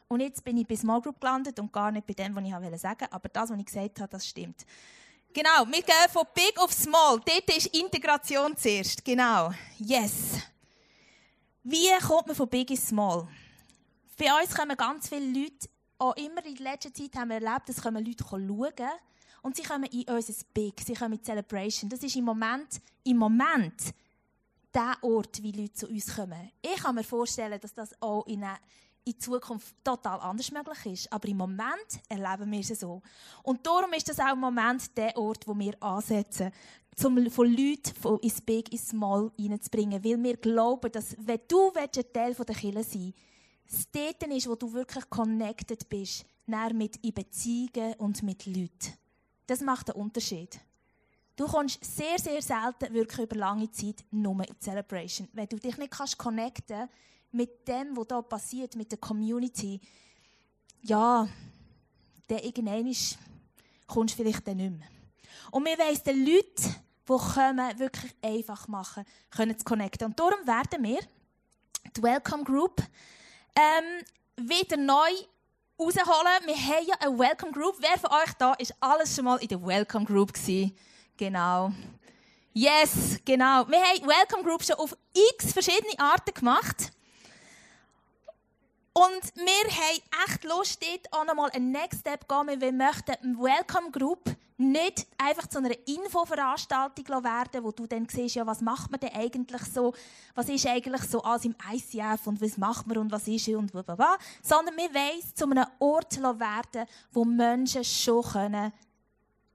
[0.08, 2.80] und jetzt bin ich bei Small Group gelandet und gar nicht bei dem, was ich
[2.80, 3.12] sagen wollte.
[3.12, 4.64] Aber das, was ich gesagt habe, das stimmt.
[5.32, 7.20] Genau, wir gehen von Big auf Small.
[7.24, 9.04] Dort ist Integration zuerst.
[9.04, 9.52] Genau.
[9.78, 10.38] Yes.
[11.64, 13.26] Wie kommt man von Big ins Small?
[14.16, 17.80] Bei uns kommen ganz viele Leute, auch immer in letzter Zeit haben wir erlebt, dass
[17.80, 18.90] kommen Leute schauen
[19.42, 21.90] und sie kommen in unser Big, sie kommen in Celebration.
[21.90, 23.92] Das ist im Moment, im Moment
[24.72, 26.50] der Ort, wie Leute zu uns kommen.
[26.62, 28.58] Ich kann mir vorstellen, dass das auch in eine
[29.04, 31.12] in Zukunft total anders möglich ist.
[31.12, 33.02] Aber im Moment erleben wir es so.
[33.42, 36.50] Und darum ist das auch im Moment der Ort, wo wir ansetzen,
[37.02, 40.02] um von Leuten von ins Big, ins Small reinzubringen.
[40.02, 43.18] Weil wir glauben, dass wenn du ein Teil der Kirche sein willst,
[43.66, 48.92] es dort ist, wo du wirklich connected bist, mit in Beziehungen und mit Leuten.
[49.46, 50.60] Das macht einen Unterschied.
[51.36, 55.28] Du kommst sehr, sehr selten wirklich über lange Zeit nur in Celebration.
[55.32, 56.92] Wenn du dich nicht connecten kannst,
[57.34, 59.80] mit dem, was da passiert, mit der Community,
[60.82, 61.28] ja,
[62.28, 62.94] der irgendwann
[63.86, 64.88] kommst du vielleicht dann nicht mehr.
[65.50, 70.06] Und wir wollen den Leuten, die kommen, wirklich einfach machen, können zu connecten.
[70.06, 71.00] Und darum werden wir
[71.96, 72.82] die Welcome Group
[73.54, 75.10] ähm, wieder neu
[75.78, 76.46] rausholen.
[76.46, 77.76] Wir haben ja eine Welcome Group.
[77.80, 80.76] Wer von euch da ist alles schon mal in der Welcome Group gewesen?
[81.16, 81.72] Genau.
[82.52, 83.68] Yes, genau.
[83.68, 86.93] Wir haben Welcome Group schon auf x verschiedene Arten gemacht.
[88.96, 92.60] Und wir haben echt Lust, dort auch nochmal einen Next Step zu gehen.
[92.60, 98.36] Wir möchten eine Welcome Group nicht einfach zu einer Infoveranstaltung werden, wo du dann siehst,
[98.36, 99.92] ja, was macht man denn eigentlich so,
[100.36, 103.72] was ist eigentlich so alles im ICF und was macht man und was ist und
[103.72, 108.72] blablabla, sondern wir wollen zu einem Ort werden, wo Menschen schon können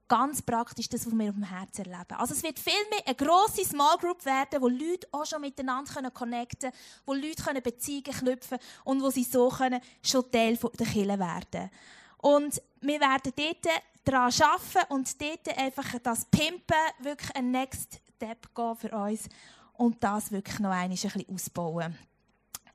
[0.10, 2.16] ganz praktisch das, was wir auf dem Herzen erleben.
[2.18, 5.94] Also es wird viel mehr eine grosse Small Group werden, wo Leute auch schon miteinander
[5.94, 10.58] können connecten können, wo Leute können Beziehungen knüpfen und wo sie so können schon Teil
[10.58, 11.70] der Kirche werden.
[12.18, 13.66] Und wir werden dort
[14.04, 19.30] daran arbeiten und dort einfach das Pimpen, wirklich ein Next Step gehen für uns
[19.74, 21.98] und das wirklich noch einmal ein bisschen ausbauen.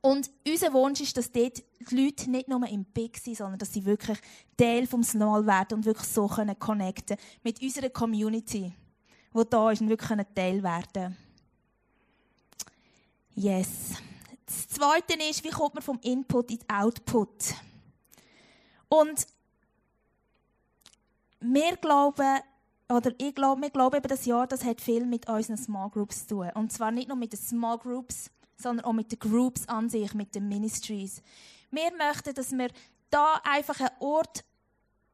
[0.05, 3.73] Und unser Wunsch ist, dass dort die Leute nicht nur im Big sind, sondern dass
[3.73, 4.19] sie wirklich
[4.55, 8.71] Teil vom Small werden und wirklich so können connecten mit unserer Community,
[9.33, 11.17] wo da ist und wirklich können Teil werden.
[13.33, 13.93] Yes.
[14.45, 17.55] Das Zweite ist, wie kommt man vom Input ins Output?
[18.87, 19.25] Und
[21.39, 22.41] wir glauben,
[22.89, 26.27] oder ich glaube, wir glauben eben, das Jahr, das hat viel mit unseren Small Groups
[26.27, 26.51] zu tun.
[26.53, 30.13] Und zwar nicht nur mit den Small Groups, sondern auch mit den Groups an sich,
[30.13, 31.21] mit den Ministries.
[31.71, 32.69] Wir möchten, dass wir
[33.09, 34.43] da einfach einen Ort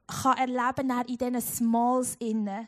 [0.08, 2.68] kann erleben kann, in diesen Smalls innen,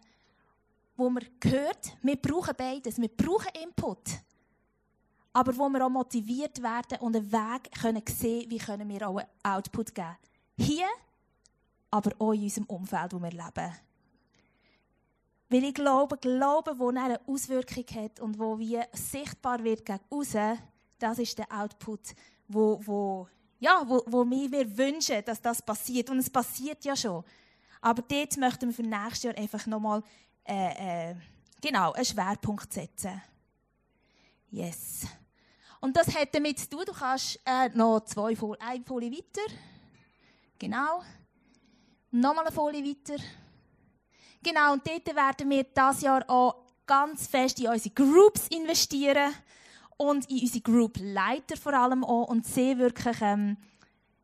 [0.96, 4.00] wo man hört, wir brauchen beides, wir brauchen Input,
[5.34, 9.18] aber wo wir auch motiviert werden und einen Weg können sehen, wie können wir auch
[9.18, 10.16] einen Output geben.
[10.58, 10.88] Hier,
[11.90, 13.74] aber auch in unserem Umfeld, wo wir leben.
[15.54, 20.58] Weil ich glaube, Glauben, wo eine Auswirkung hat und wo wie sichtbar wird gegen außen,
[20.98, 22.16] das ist der Output,
[22.48, 23.28] wo, wo,
[23.60, 26.10] ja, wo, wo wir wünschen, dass das passiert.
[26.10, 27.24] Und es passiert ja schon.
[27.82, 30.02] Aber dort möchten wir für nächstes Jahr einfach nochmal
[30.44, 31.16] äh, äh,
[31.62, 33.22] genau, einen Schwerpunkt setzen.
[34.50, 35.06] Yes.
[35.82, 39.54] Und das hat damit zu tun, du kannst äh, noch zwei Folie, eine Folie weiter.
[40.58, 41.04] Genau.
[42.10, 43.22] Nochmal eine Folie weiter.
[44.44, 49.34] Genau, und dort werden wir dieses Jahr auch ganz fest in unsere Groups investieren
[49.98, 53.56] und in unsere Group-Leiter vor allem auch und sie wirklich ähm,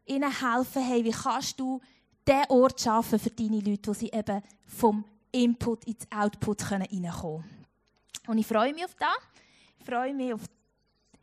[0.06, 1.80] ihnen helfen, hey, wie kannst du
[2.28, 7.44] diesen Ort schaffen für deine Leute, wo sie eben vom Input ins Output reinkommen können.
[8.28, 9.10] Und ich freue mich auf das.
[9.80, 10.42] Ich freue mich auf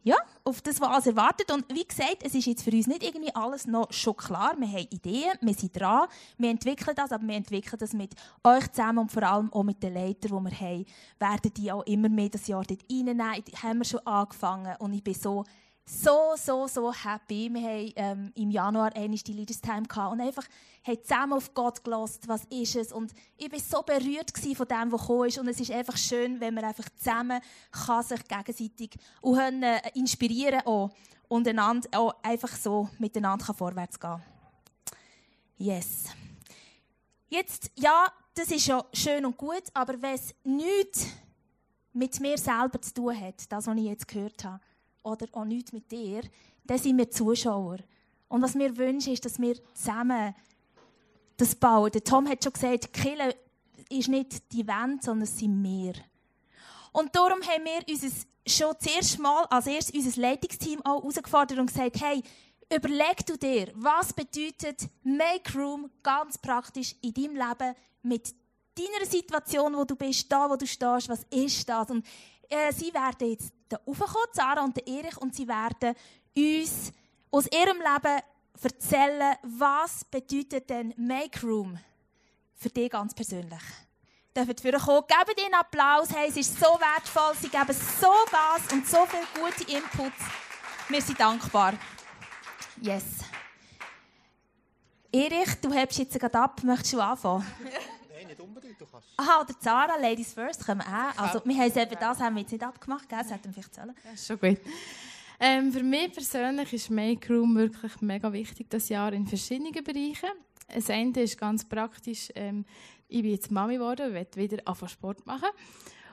[0.07, 0.15] ja,
[0.45, 1.51] auf das, was uns erwartet.
[1.51, 4.55] Und wie gesagt, es ist jetzt für uns nicht irgendwie alles noch schon klar.
[4.57, 6.07] Wir haben Ideen, wir sind dran,
[6.39, 8.15] wir entwickeln das, aber wir entwickeln das mit
[8.45, 10.87] euch zusammen und vor allem auch mit den Leitern, die wir haben,
[11.19, 13.21] werden die auch immer mehr das Jahr dort reinnehmen.
[13.61, 15.43] Haben wir schon angefangen und ich bin so
[15.89, 17.49] so, so, so happy.
[17.53, 20.45] Wir haben ähm, im Januar einmal die Leaders Time gehabt und einfach
[20.85, 22.93] haben zusammen auf Gott gelassen, was ist es.
[22.93, 25.39] Und ich war so berührt von dem, was gekommen ist.
[25.39, 29.81] Und es ist einfach schön, wenn man einfach zusammen kann sich gegenseitig und können, äh,
[29.95, 30.91] inspirieren auch
[31.29, 34.23] und einander auch einfach so miteinander vorwärts gehen
[35.59, 36.05] Yes.
[37.29, 41.07] Jetzt, ja, das ist ja schön und gut, aber wenn es nichts
[41.93, 44.61] mit mir selber zu tun hat, das, was ich jetzt gehört habe,
[45.07, 46.23] oder auch nichts mit dir,
[46.65, 47.79] dann sind wir Zuschauer.
[48.29, 50.35] Und was wir wünschen, ist, dass wir zusammen
[51.37, 51.93] das bauen.
[51.93, 53.37] Der Tom hat schon gesagt, Kille
[53.89, 55.95] ist nicht die Wand, sondern es sind wir.
[56.93, 61.67] Und darum haben wir uns schon zuerst mal als erstes unser Leitungsteam auch herausgefordert und
[61.67, 62.23] gesagt, hey,
[62.75, 68.35] überleg du dir, was bedeutet Make Room ganz praktisch in deinem Leben mit
[68.77, 71.91] deiner Situation, wo du bist, da, wo du stehst, was ist das?
[71.91, 72.05] Und
[72.49, 75.95] äh, sie werden jetzt da raufkommen, Sarah und Erich, und sie werden
[76.37, 76.93] uns
[77.31, 78.23] aus ihrem Leben
[78.63, 81.79] erzählen, was bedeutet denn Make Room
[82.55, 83.63] für dich ganz persönlich.
[84.35, 85.03] Dürfen für kommen.
[85.07, 86.09] Gebt ihnen Applaus.
[86.15, 87.35] Hey, es ist so wertvoll.
[87.41, 90.25] Sie geben so Gas und so viele gute Inputs.
[90.89, 91.75] Wir sind dankbar.
[92.83, 93.05] Yes.
[95.11, 96.63] Erich, du hebst jetzt gerade ab.
[96.63, 97.47] Möchtest du anfangen?
[98.17, 98.81] Nein, nicht unbedingt.
[98.81, 99.09] Du kannst.
[99.19, 101.19] Aha, oder Zara, Ladies First, wir auch.
[101.19, 103.19] Also, wir haben eben das haben wir jetzt nicht abgemacht, gell?
[103.19, 103.95] Das hätten wir vielleicht zählen.
[104.05, 104.59] Ja, ist schon gut.
[105.39, 110.31] Ähm, für mich persönlich ist Make Room wirklich mega wichtig, das Jahr in verschiedenen Bereichen.
[110.75, 112.65] Das eine ist ganz praktisch, ähm,
[113.07, 115.51] ich bin jetzt Mami geworden und möchte wieder anfangen Sport machen.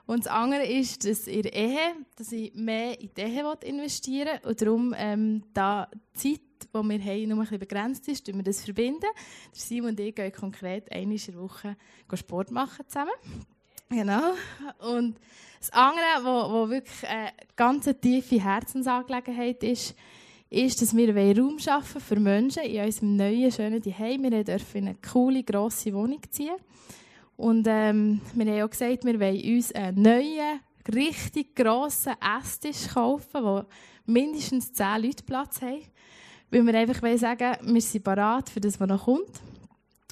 [0.06, 4.50] Und das andere ist, dass in Ehe, dass ich mehr in die Ehe investieren will
[4.50, 8.64] und darum ähm, da Zeit die wir haben, nur ein bisschen begrenzt ist, wir das
[8.64, 9.08] verbinden.
[9.52, 11.76] Simon und ich gehen konkret der Woche
[12.14, 13.14] Sport machen zusammen.
[13.90, 14.34] Genau.
[14.80, 15.20] Und
[15.60, 19.96] das andere, wo wirklich eine ganz tiefe Herzensangelegenheit ist,
[20.50, 24.22] ist, dass wir Raum schaffen für Menschen in unserem neuen, schönen Zuhause.
[24.22, 26.56] Wir dürfen in eine coole, grosse Wohnung ziehen.
[27.36, 30.60] Und ähm, wir haben auch gesagt, wir wollen uns einen neuen,
[30.94, 33.64] richtig grossen Esstisch kaufen, wo
[34.06, 35.82] mindestens 10 Leute Platz haben.
[36.54, 39.42] Weil wir einfach sagen wir sind bereit für das, was noch kommt.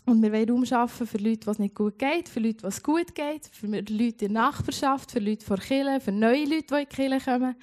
[0.08, 3.13] Und wir wollen Raum schaffen für Leute, was nicht gut geht, für Leute, was gut
[3.13, 6.88] geht, für Leute in der Nachbarschaft, für Leute vor Kirche, für neue Leute, die in
[6.89, 7.56] die Kirche kommen.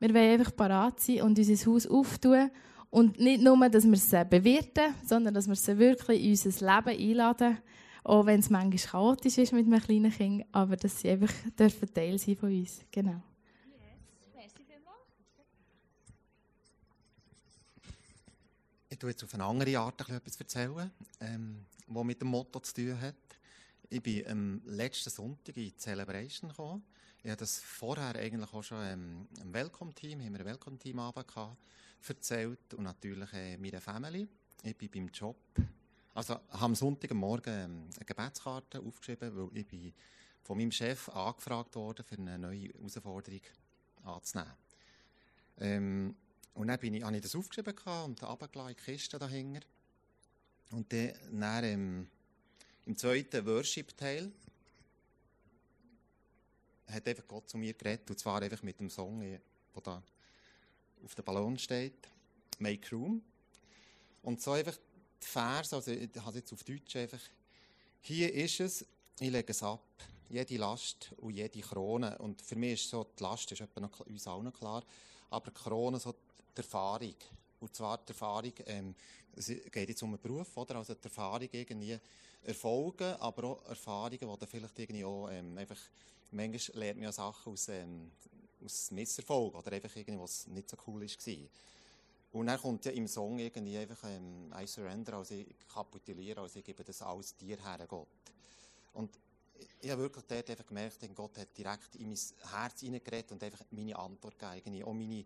[0.00, 2.50] Wir wollen einfach bereit sein und unser Haus auftun.
[2.90, 7.00] Und nicht nur, dass wir es bewirten, sondern dass wir sie wirklich in unser Leben
[7.00, 7.58] einladen.
[8.02, 11.32] Auch wenn es manchmal chaotisch ist mit einem kleinen Kind, aber dass sie einfach
[11.94, 12.80] Teil sein von uns.
[12.90, 13.22] Genau.
[18.98, 22.74] Ich tue jetzt auf eine andere Art etwas erzählen, ähm, was mit dem Motto zu
[22.74, 23.14] tun hat.
[23.88, 26.82] Ich bin am letzten Sonntag in die Celebration gekommen.
[27.22, 31.00] Ich habe das vorher eigentlich auch schon ähm, im Welcome-Team, haben wir ein Welcome-Team
[32.08, 34.26] erzählt und natürlich äh, meiner Family.
[34.64, 35.36] Ich bin beim Job.
[36.12, 39.92] Also habe am Sonntagmorgen ähm, eine Gebetskarte aufgeschrieben, weil ich bin
[40.42, 43.42] von meinem Chef angefragt worden, für eine neue Herausforderung
[44.02, 44.54] anzunehmen.
[45.58, 46.16] Ähm,
[46.58, 47.72] und dann bin ich, habe ich das aufgeschrieben
[48.04, 49.60] und runtergelassen in die Kiste dahinter.
[50.72, 52.10] Und dann, dann im,
[52.84, 54.32] im zweiten Worship-Teil
[56.88, 59.40] hat einfach Gott zu mir geredet, und zwar einfach mit dem Song, der
[59.84, 60.02] da
[61.04, 62.08] auf dem Ballon steht,
[62.58, 63.22] «Make Room».
[64.24, 64.76] Und so einfach
[65.22, 67.20] die Verse, also ich habe es jetzt auf Deutsch einfach,
[68.00, 68.84] «Hier ist es,
[69.20, 69.84] ich lege es ab,
[70.28, 72.18] jede Last und jede Krone».
[72.18, 74.82] Und für mich ist so, die Last ist etwa noch, uns allen klar,
[75.30, 76.16] aber die Krone, so
[76.58, 77.14] die Erfahrung.
[77.60, 78.94] Und zwar die Erfahrung, ähm,
[79.34, 80.76] es geht jetzt um einen Beruf, oder?
[80.76, 81.98] Also die Erfahrung irgendwie
[82.42, 85.78] Erfolge, aber auch Erfahrungen, die dann vielleicht irgendwie auch ähm, einfach,
[86.30, 88.10] manchmal lernt man ja Sachen aus, ähm,
[88.64, 91.48] aus Misserfolg oder einfach irgendwie, was nicht so cool war.
[92.30, 96.58] Und dann kommt ja im Song irgendwie einfach ähm, I surrender, also ich kapituliere, also
[96.58, 98.06] ich gebe das alles dir her, Gott.
[98.92, 99.18] Und
[99.80, 102.18] ich habe wirklich dort einfach gemerkt, Gott hat direkt in mein
[102.50, 104.84] Herz hineingeredet und einfach meine Antwort gegeben.
[104.84, 105.24] Auch meine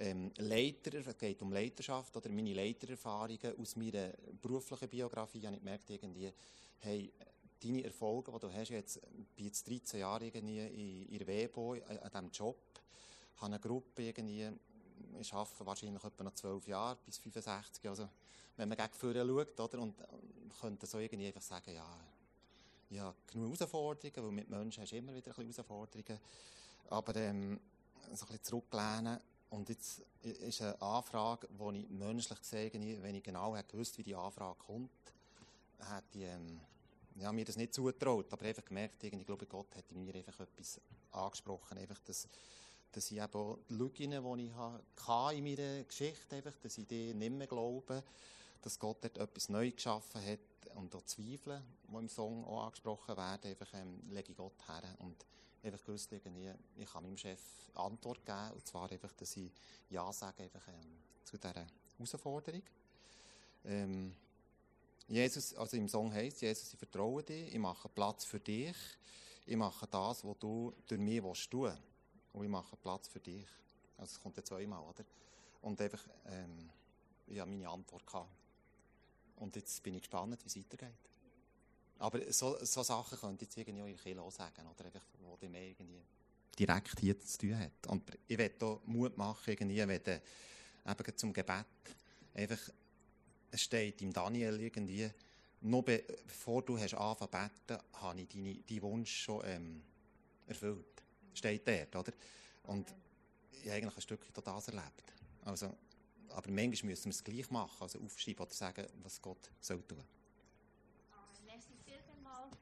[0.00, 4.08] ähm, Leiter, es geht um Leiterschaft oder meine Leitererfahrungen aus meiner
[4.40, 6.32] beruflichen Biografie, habe ich gemerkt, irgendwie,
[6.80, 7.12] hey,
[7.62, 9.00] deine Erfolge, die du hast, jetzt,
[9.36, 12.56] bin jetzt 13 Jahre irgendwie in, in Webo, äh, an diesem Job,
[13.36, 14.48] habe eine Gruppe irgendwie,
[15.18, 18.08] ich wahrscheinlich etwa noch 12 Jahre bis 65, also
[18.56, 21.86] wenn man gegen vorne schaut, oder, und, und könnte so irgendwie einfach sagen, ja,
[22.90, 26.20] ja, genug Herausforderungen, weil mit Menschen hast du immer wieder ein Herausforderungen.
[26.88, 27.60] Aber ähm,
[28.12, 29.20] so ein zurücklehnen.
[29.50, 34.04] Und jetzt ist eine Anfrage, die ich menschlich gesehen, wenn ich genau hätte gewusst, wie
[34.04, 34.90] die Anfrage kommt,
[35.78, 36.60] hätte ich ähm,
[37.16, 38.32] ja, mir das nicht zugetraut.
[38.32, 40.80] Aber einfach gemerkt, ich glaube, Gott in mir einfach etwas
[41.10, 41.78] angesprochen.
[41.78, 42.28] Einfach, dass,
[42.92, 47.12] dass ich eben die Lügen, die ich hatte in meiner Geschichte, einfach, dass ich die
[47.12, 48.04] nicht mehr glaube,
[48.62, 50.38] dass Gott dort etwas neu geschaffen hat
[50.74, 54.82] und auch Zweifel, die im Song auch angesprochen werden, einfach ähm, lege ich Gott her
[54.98, 55.24] und
[55.62, 57.40] einfach gewusst, irgendwie, ich kann meinem Chef
[57.74, 59.52] Antwort geben, und zwar einfach, dass ich
[59.90, 61.66] Ja sage einfach, ähm, zu dieser
[61.98, 62.62] Herausforderung.
[63.64, 64.14] Ähm,
[65.08, 68.76] Jesus, also im Song heißt Jesus, ich vertraue dir, ich mache Platz für dich,
[69.46, 71.72] ich mache das, was du durch mich willst tun
[72.32, 73.46] und ich mache Platz für dich.
[73.98, 75.04] Also es kommt ja zweimal, oder?
[75.62, 76.70] Und einfach, ähm,
[77.38, 78.39] habe meine Antwort gehabt.
[79.40, 80.98] Und jetzt bin ich gespannt, wie es weitergeht.
[81.98, 85.48] Aber so, so Sachen könnte ich jetzt auch in Kilo sagen, oder einfach, wo die
[85.48, 86.02] mehr irgendwie
[86.58, 87.86] direkt hier zu tun hat.
[87.88, 90.00] Und ich werde hier Mut machen, irgendwie, wenn
[90.86, 91.66] eben zum Gebet
[92.34, 92.58] einfach,
[93.50, 95.10] es steht im Daniel irgendwie,
[95.62, 99.82] noch bevor du hast angefangen zu beten, habe ich deine, deinen Wunsch schon ähm,
[100.46, 101.02] erfüllt.
[101.34, 102.12] Steht dort, oder?
[102.64, 102.94] Und
[103.52, 105.12] ich habe eigentlich ein Stückchen das erlebt.
[105.44, 105.74] Also,
[106.32, 110.02] aber manchmal müssen wir es gleich machen, also aufschreiben oder sagen, was Gott soll tun.
[111.46, 112.56] Merci vielmals.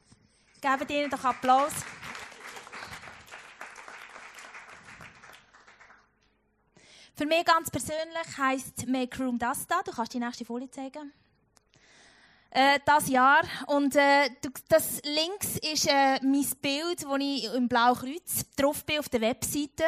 [0.61, 1.73] Gebt ihnen doch Applaus.
[7.15, 9.83] Für mich ganz persönlich heisst Make Room das da.
[9.83, 11.13] Du kannst die nächste Folie zeigen.
[12.51, 13.43] Äh, das Jahr.
[13.67, 14.31] Und äh,
[14.69, 19.21] das links ist äh, mein Bild, das ich im Blauen Kreuz drauf bin auf der
[19.21, 19.85] Webseite.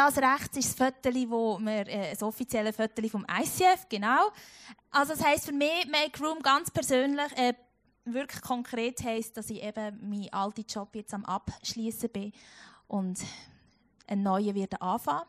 [0.00, 4.30] Das rechts ist das Foto, wo wir, äh, das offizielle Foto vom ICF, genau.
[4.90, 7.52] Also das heisst für mich, Make Room ganz persönlich, äh,
[8.06, 12.32] wirklich konkret heisst, dass ich eben meinen alten Job jetzt am Abschließen bin
[12.88, 13.20] und
[14.06, 15.28] einen neuen wird anfangen.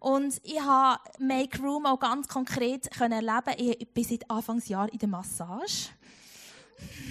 [0.00, 3.76] Und ich habe Make Room auch ganz konkret können erleben.
[3.78, 5.90] Ich bin seit Anfangsjahr in der Massage.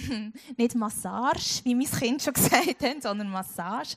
[0.56, 3.94] Nicht Massage, wie mein Kind schon gesagt hat, sondern Massage.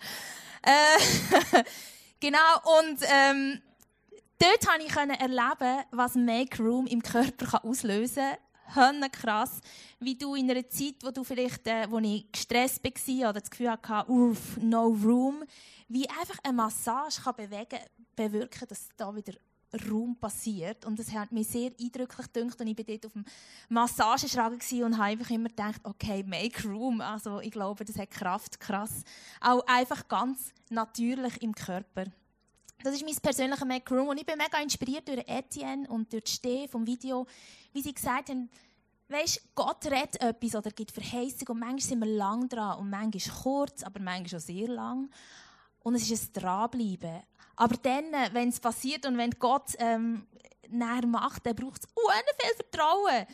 [0.61, 1.63] Äh,
[2.19, 3.61] Genau, und ähm,
[4.39, 8.35] dort konnte ich erleben, was Make Room im Körper auslösen
[8.73, 9.09] kann.
[9.11, 9.61] krass,
[9.99, 13.49] wie du in einer Zeit, wo du vielleicht, äh, wo ich gestresst war oder das
[13.49, 15.43] Gefühl hatte, uff, no room,
[15.87, 17.79] wie einfach eine Massage kann bewegen,
[18.15, 19.33] bewirken, dass da wieder
[19.89, 20.85] Raum passiert.
[20.85, 22.59] Und das hat mich sehr eindrücklich gedacht.
[22.61, 23.25] Und ich war dort auf dem
[23.69, 27.01] Massageschrag und habe einfach immer gedacht, okay, make room.
[27.01, 29.03] Also ich glaube, das hat Kraft, krass.
[29.41, 32.05] Auch einfach ganz natürlich im Körper.
[32.81, 34.07] Das ist mein persönlicher Make Room.
[34.07, 37.27] Und ich bin mega inspiriert durch Etienne und durch Steh vom Video,
[37.73, 38.49] wie sie gesagt haben,
[39.11, 43.41] Weißt, Gott redet etwas oder gibt Verheißung und manchmal sind wir lang dran und manchmal
[43.41, 45.09] kurz, aber manchmal auch sehr lang.
[45.83, 47.21] Und es ist ein Dranbleiben.
[47.55, 50.27] Aber dann, äh, wenn es passiert und wenn Gott ähm,
[50.69, 53.25] näher macht, dann braucht es viel Vertrauen,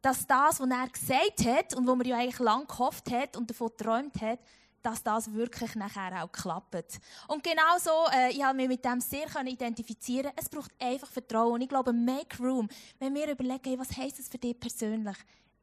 [0.00, 3.50] dass das, was er gesagt hat und wo man ja eigentlich lang gehofft hat und
[3.50, 4.38] davon geträumt hat,
[4.86, 7.00] dass das wirklich nachher auch klappt.
[7.26, 10.30] Und genau so, äh, ich habe mich mit dem sehr identifizieren.
[10.36, 11.54] Es braucht einfach Vertrauen.
[11.54, 12.68] Und ich glaube, make room.
[13.00, 15.16] Wenn wir überlegen, hey, was heisst das für dich persönlich?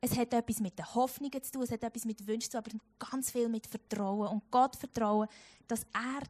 [0.05, 2.81] Es hat etwas mit den Hoffnungen zu tun, es hat etwas mit Wünschen zu tun,
[2.99, 4.27] aber ganz viel mit Vertrauen.
[4.27, 5.29] Und Gott vertrauen,
[5.65, 6.23] dass er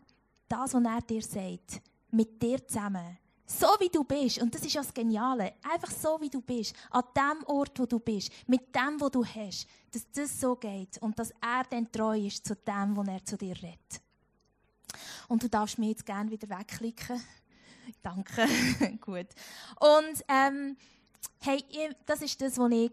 [0.48, 3.18] das, was er dir sagt, mit dir zusammen,
[3.48, 6.76] so wie du bist, und das ist ja das Geniale, einfach so wie du bist,
[6.92, 11.00] an dem Ort, wo du bist, mit dem, wo du hast, dass das so geht
[11.00, 14.02] und dass er dann treu ist zu dem, was er zu dir redet.
[15.28, 17.20] Und du darfst mich jetzt gerne wieder wegklicken.
[18.04, 18.48] Danke.
[19.02, 19.30] Gut.
[19.80, 20.78] Und ähm,
[21.40, 21.66] hey,
[22.06, 22.92] das ist das, was ich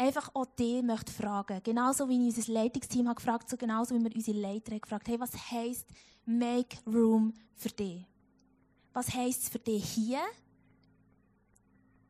[0.00, 1.60] einfach auch dich möchte fragen.
[1.62, 5.08] Genauso wie ich unser Leitungsteam habe gefragt, so genauso wie wir unsere Leiter haben gefragt,
[5.08, 5.86] hey, was heisst
[6.24, 8.06] Make Room für dich?
[8.92, 10.20] Was heisst es für dich hier?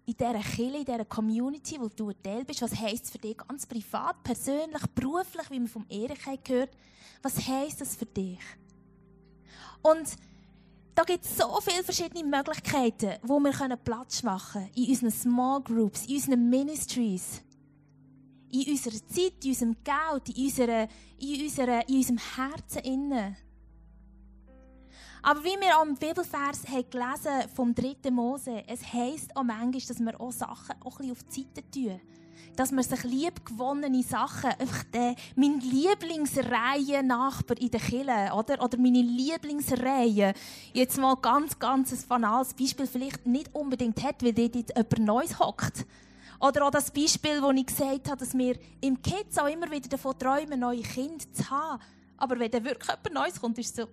[0.06, 3.18] In dieser Kirche, in dieser Community, wo du ein Teil bist, was heisst es für
[3.18, 6.70] dich ganz privat, persönlich, beruflich, wie wir vom Erich gehört
[7.22, 8.40] Was heisst das für dich?
[9.82, 10.16] Und
[10.94, 14.74] da gibt es so viele verschiedene Möglichkeiten, wo wir Platz machen können.
[14.74, 17.42] In unseren Small Groups, in unseren Ministries
[18.52, 20.88] in unserer Zeit, in unserem Geld, in, unserer,
[21.18, 23.36] in, unserer, in unserem Herzen innen.
[25.22, 28.10] Aber wie wir am Bibelvers haben gelesen vom 3.
[28.10, 31.70] Mose, es heisst auch manchmal, dass wir auch Sachen auch ein bisschen auf die Seite
[31.70, 32.00] tun.
[32.56, 38.64] Dass wir sich liebgewonnene Sachen, einfach den, mein Lieblingsreihe-Nachbar in der Kille, oder?
[38.64, 40.32] Oder meine Lieblingsreihe,
[40.72, 45.38] jetzt mal ganz, ganz ein banales Beispiel, vielleicht nicht unbedingt hat, weil dort jemand Neues
[45.38, 45.84] hockt.
[46.40, 49.88] Oder auch das Beispiel, wo ich gesagt habe, dass wir im Kids auch immer wieder
[49.88, 51.82] davon träumen, neue Kinder zu haben.
[52.16, 53.88] Aber wenn dann wirklich jemand Neues kommt, ist es so,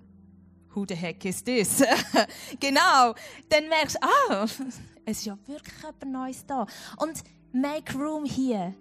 [0.73, 1.83] who the heck is this?
[2.59, 3.13] genau.
[3.49, 4.43] Dann merkst du, ah,
[5.05, 6.65] es ist ja wirklich etwas Neues da.
[6.97, 8.73] Und Make Room hier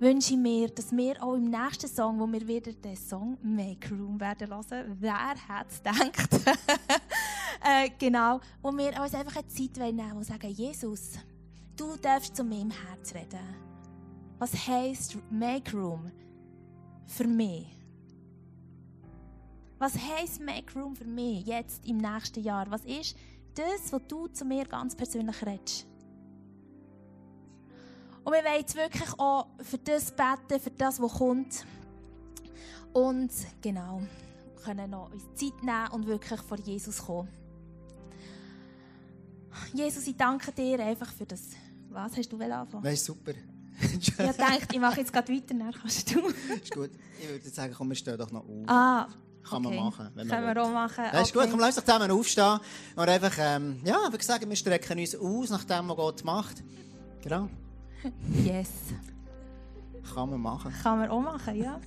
[0.00, 3.88] wünsche ich mir, dass wir auch im nächsten Song, wo wir wieder den Song Make
[3.90, 6.28] Room werden hören, wer hat es gedacht?
[7.64, 11.12] äh, genau, wo wir uns einfach eine Zeit nehmen und sagen, Jesus,
[11.76, 13.40] du darfst zu meinem Herz reden.
[14.38, 16.10] Was heisst Make Room
[17.06, 17.66] für mich?
[19.78, 22.70] Was heisst Make Room für mich jetzt im nächsten Jahr?
[22.70, 23.16] Was ist
[23.54, 25.86] das, was du zu mir ganz persönlich redest?
[28.24, 31.66] Und wir wollen jetzt wirklich auch für das beten, für das, was kommt.
[32.92, 34.02] Und genau,
[34.64, 37.41] können noch uns Zeit nehmen und wirklich vor Jesus kommen.
[39.74, 41.40] Jesus, ich danke dir einfach für das.
[41.90, 42.82] Was hast du anfangen?
[42.82, 43.32] Nein, super.
[43.80, 46.20] ich dachte, ich mache jetzt gerade weiter, dann kannst du.
[46.28, 46.90] ist gut.
[47.20, 48.64] Ich würde sagen, komm, wir stehen doch noch auf.
[48.68, 49.08] Ah,
[49.42, 50.08] Kann man machen.
[50.14, 51.04] Wenn Können man wir auch machen.
[51.12, 51.50] Ja, ist gut, Okay.
[51.50, 52.58] komm, lass uns zusammen aufstehen.
[52.96, 56.62] Und einfach, ähm, ja, wie gesagt, wir strecken uns aus nach dem, was Gott macht.
[57.22, 57.48] Genau,
[58.44, 58.68] Yes.
[60.14, 60.72] kann man machen.
[60.82, 61.80] Kann man auch machen, ja.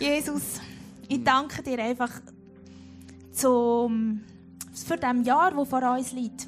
[0.00, 0.60] Jesus,
[1.08, 2.10] ich danke dir einfach
[3.32, 4.22] zum,
[4.84, 6.46] für das Jahr, das vor uns liegt.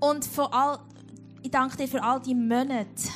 [0.00, 0.78] Und vor all,
[1.42, 3.08] ich danke dir für all die Monate,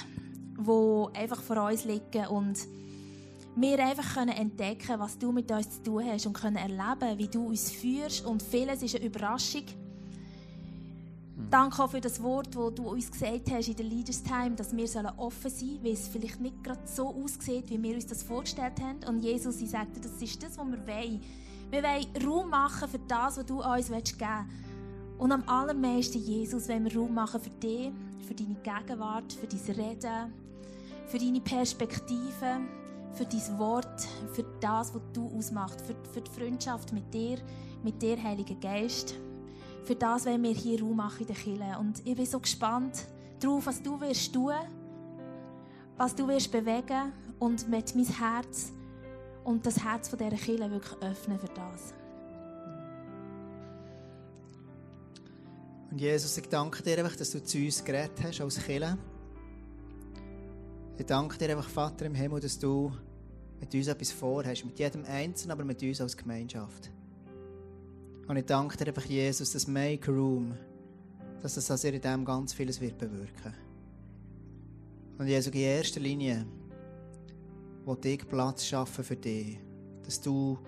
[0.58, 2.58] die einfach vor uns liegen und
[3.60, 7.26] wir einfach können entdecken, was du mit uns zu tun hast und können erleben, wie
[7.26, 8.24] du uns führst.
[8.24, 9.64] Und vieles ist eine Überraschung.
[11.50, 14.76] Danke auch für das Wort, das du uns gesagt hast in der Leaders Time, dass
[14.76, 14.84] wir
[15.16, 18.80] offen sein sollen, weil es vielleicht nicht gerade so aussieht, wie wir uns das vorgestellt
[18.80, 18.98] haben.
[19.08, 21.20] Und Jesus, ich sagte, das ist das, was wir wollen.
[21.70, 25.18] Wir wollen Raum machen für das, was du uns geben willst.
[25.18, 27.90] Und am allermeisten, Jesus, wollen wir Raum machen für dich,
[28.26, 30.32] für deine Gegenwart, für dein Reden,
[31.06, 32.60] für deine Perspektive,
[33.12, 37.38] für dein Wort, für das, was du ausmachst, für, für die Freundschaft mit dir,
[37.82, 39.14] mit dir, Heiliger Geist.
[39.84, 41.78] Für das wollen wir hier Raum machen in der Kirche.
[41.78, 43.06] Und ich bin so gespannt
[43.40, 44.54] darauf, was du wirst tun,
[45.96, 48.72] was du wirst bewegen und mit mein Herz
[49.48, 51.94] und das Herz von dieser Kirche wirklich öffnen für das.
[55.90, 58.98] Und Jesus, ich danke dir einfach, dass du zu uns geredet hast als Killer.
[60.98, 62.92] Ich danke dir einfach, Vater im Himmel, dass du
[63.58, 66.90] mit uns etwas vorhast, mit jedem Einzelnen, aber mit uns als Gemeinschaft.
[68.26, 70.58] Und ich danke dir einfach, Jesus, das Make Room,
[71.40, 73.54] dass das also in dem ganz vieles wird bewirken.
[75.16, 76.44] Und Jesus, in erster Linie,
[77.88, 79.58] wo ich Platz schaffen für dich,
[80.04, 80.58] dass du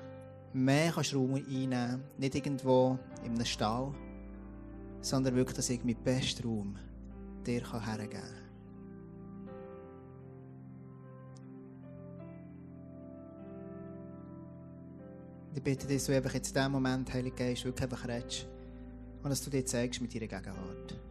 [0.55, 3.93] mehr kannst Raum einnehmen nicht irgendwo in einem Stall,
[5.03, 6.79] sondern wirklich, dass ich meinen besten Raum
[7.47, 8.23] dir hergeben kann.
[15.55, 18.49] Ich bitte dich, dass du einfach jetzt in diesem Moment, Heiliger Geist, wirklich einfach redest
[19.23, 21.10] und dass du dir zeigst mit deiner Gegenwart.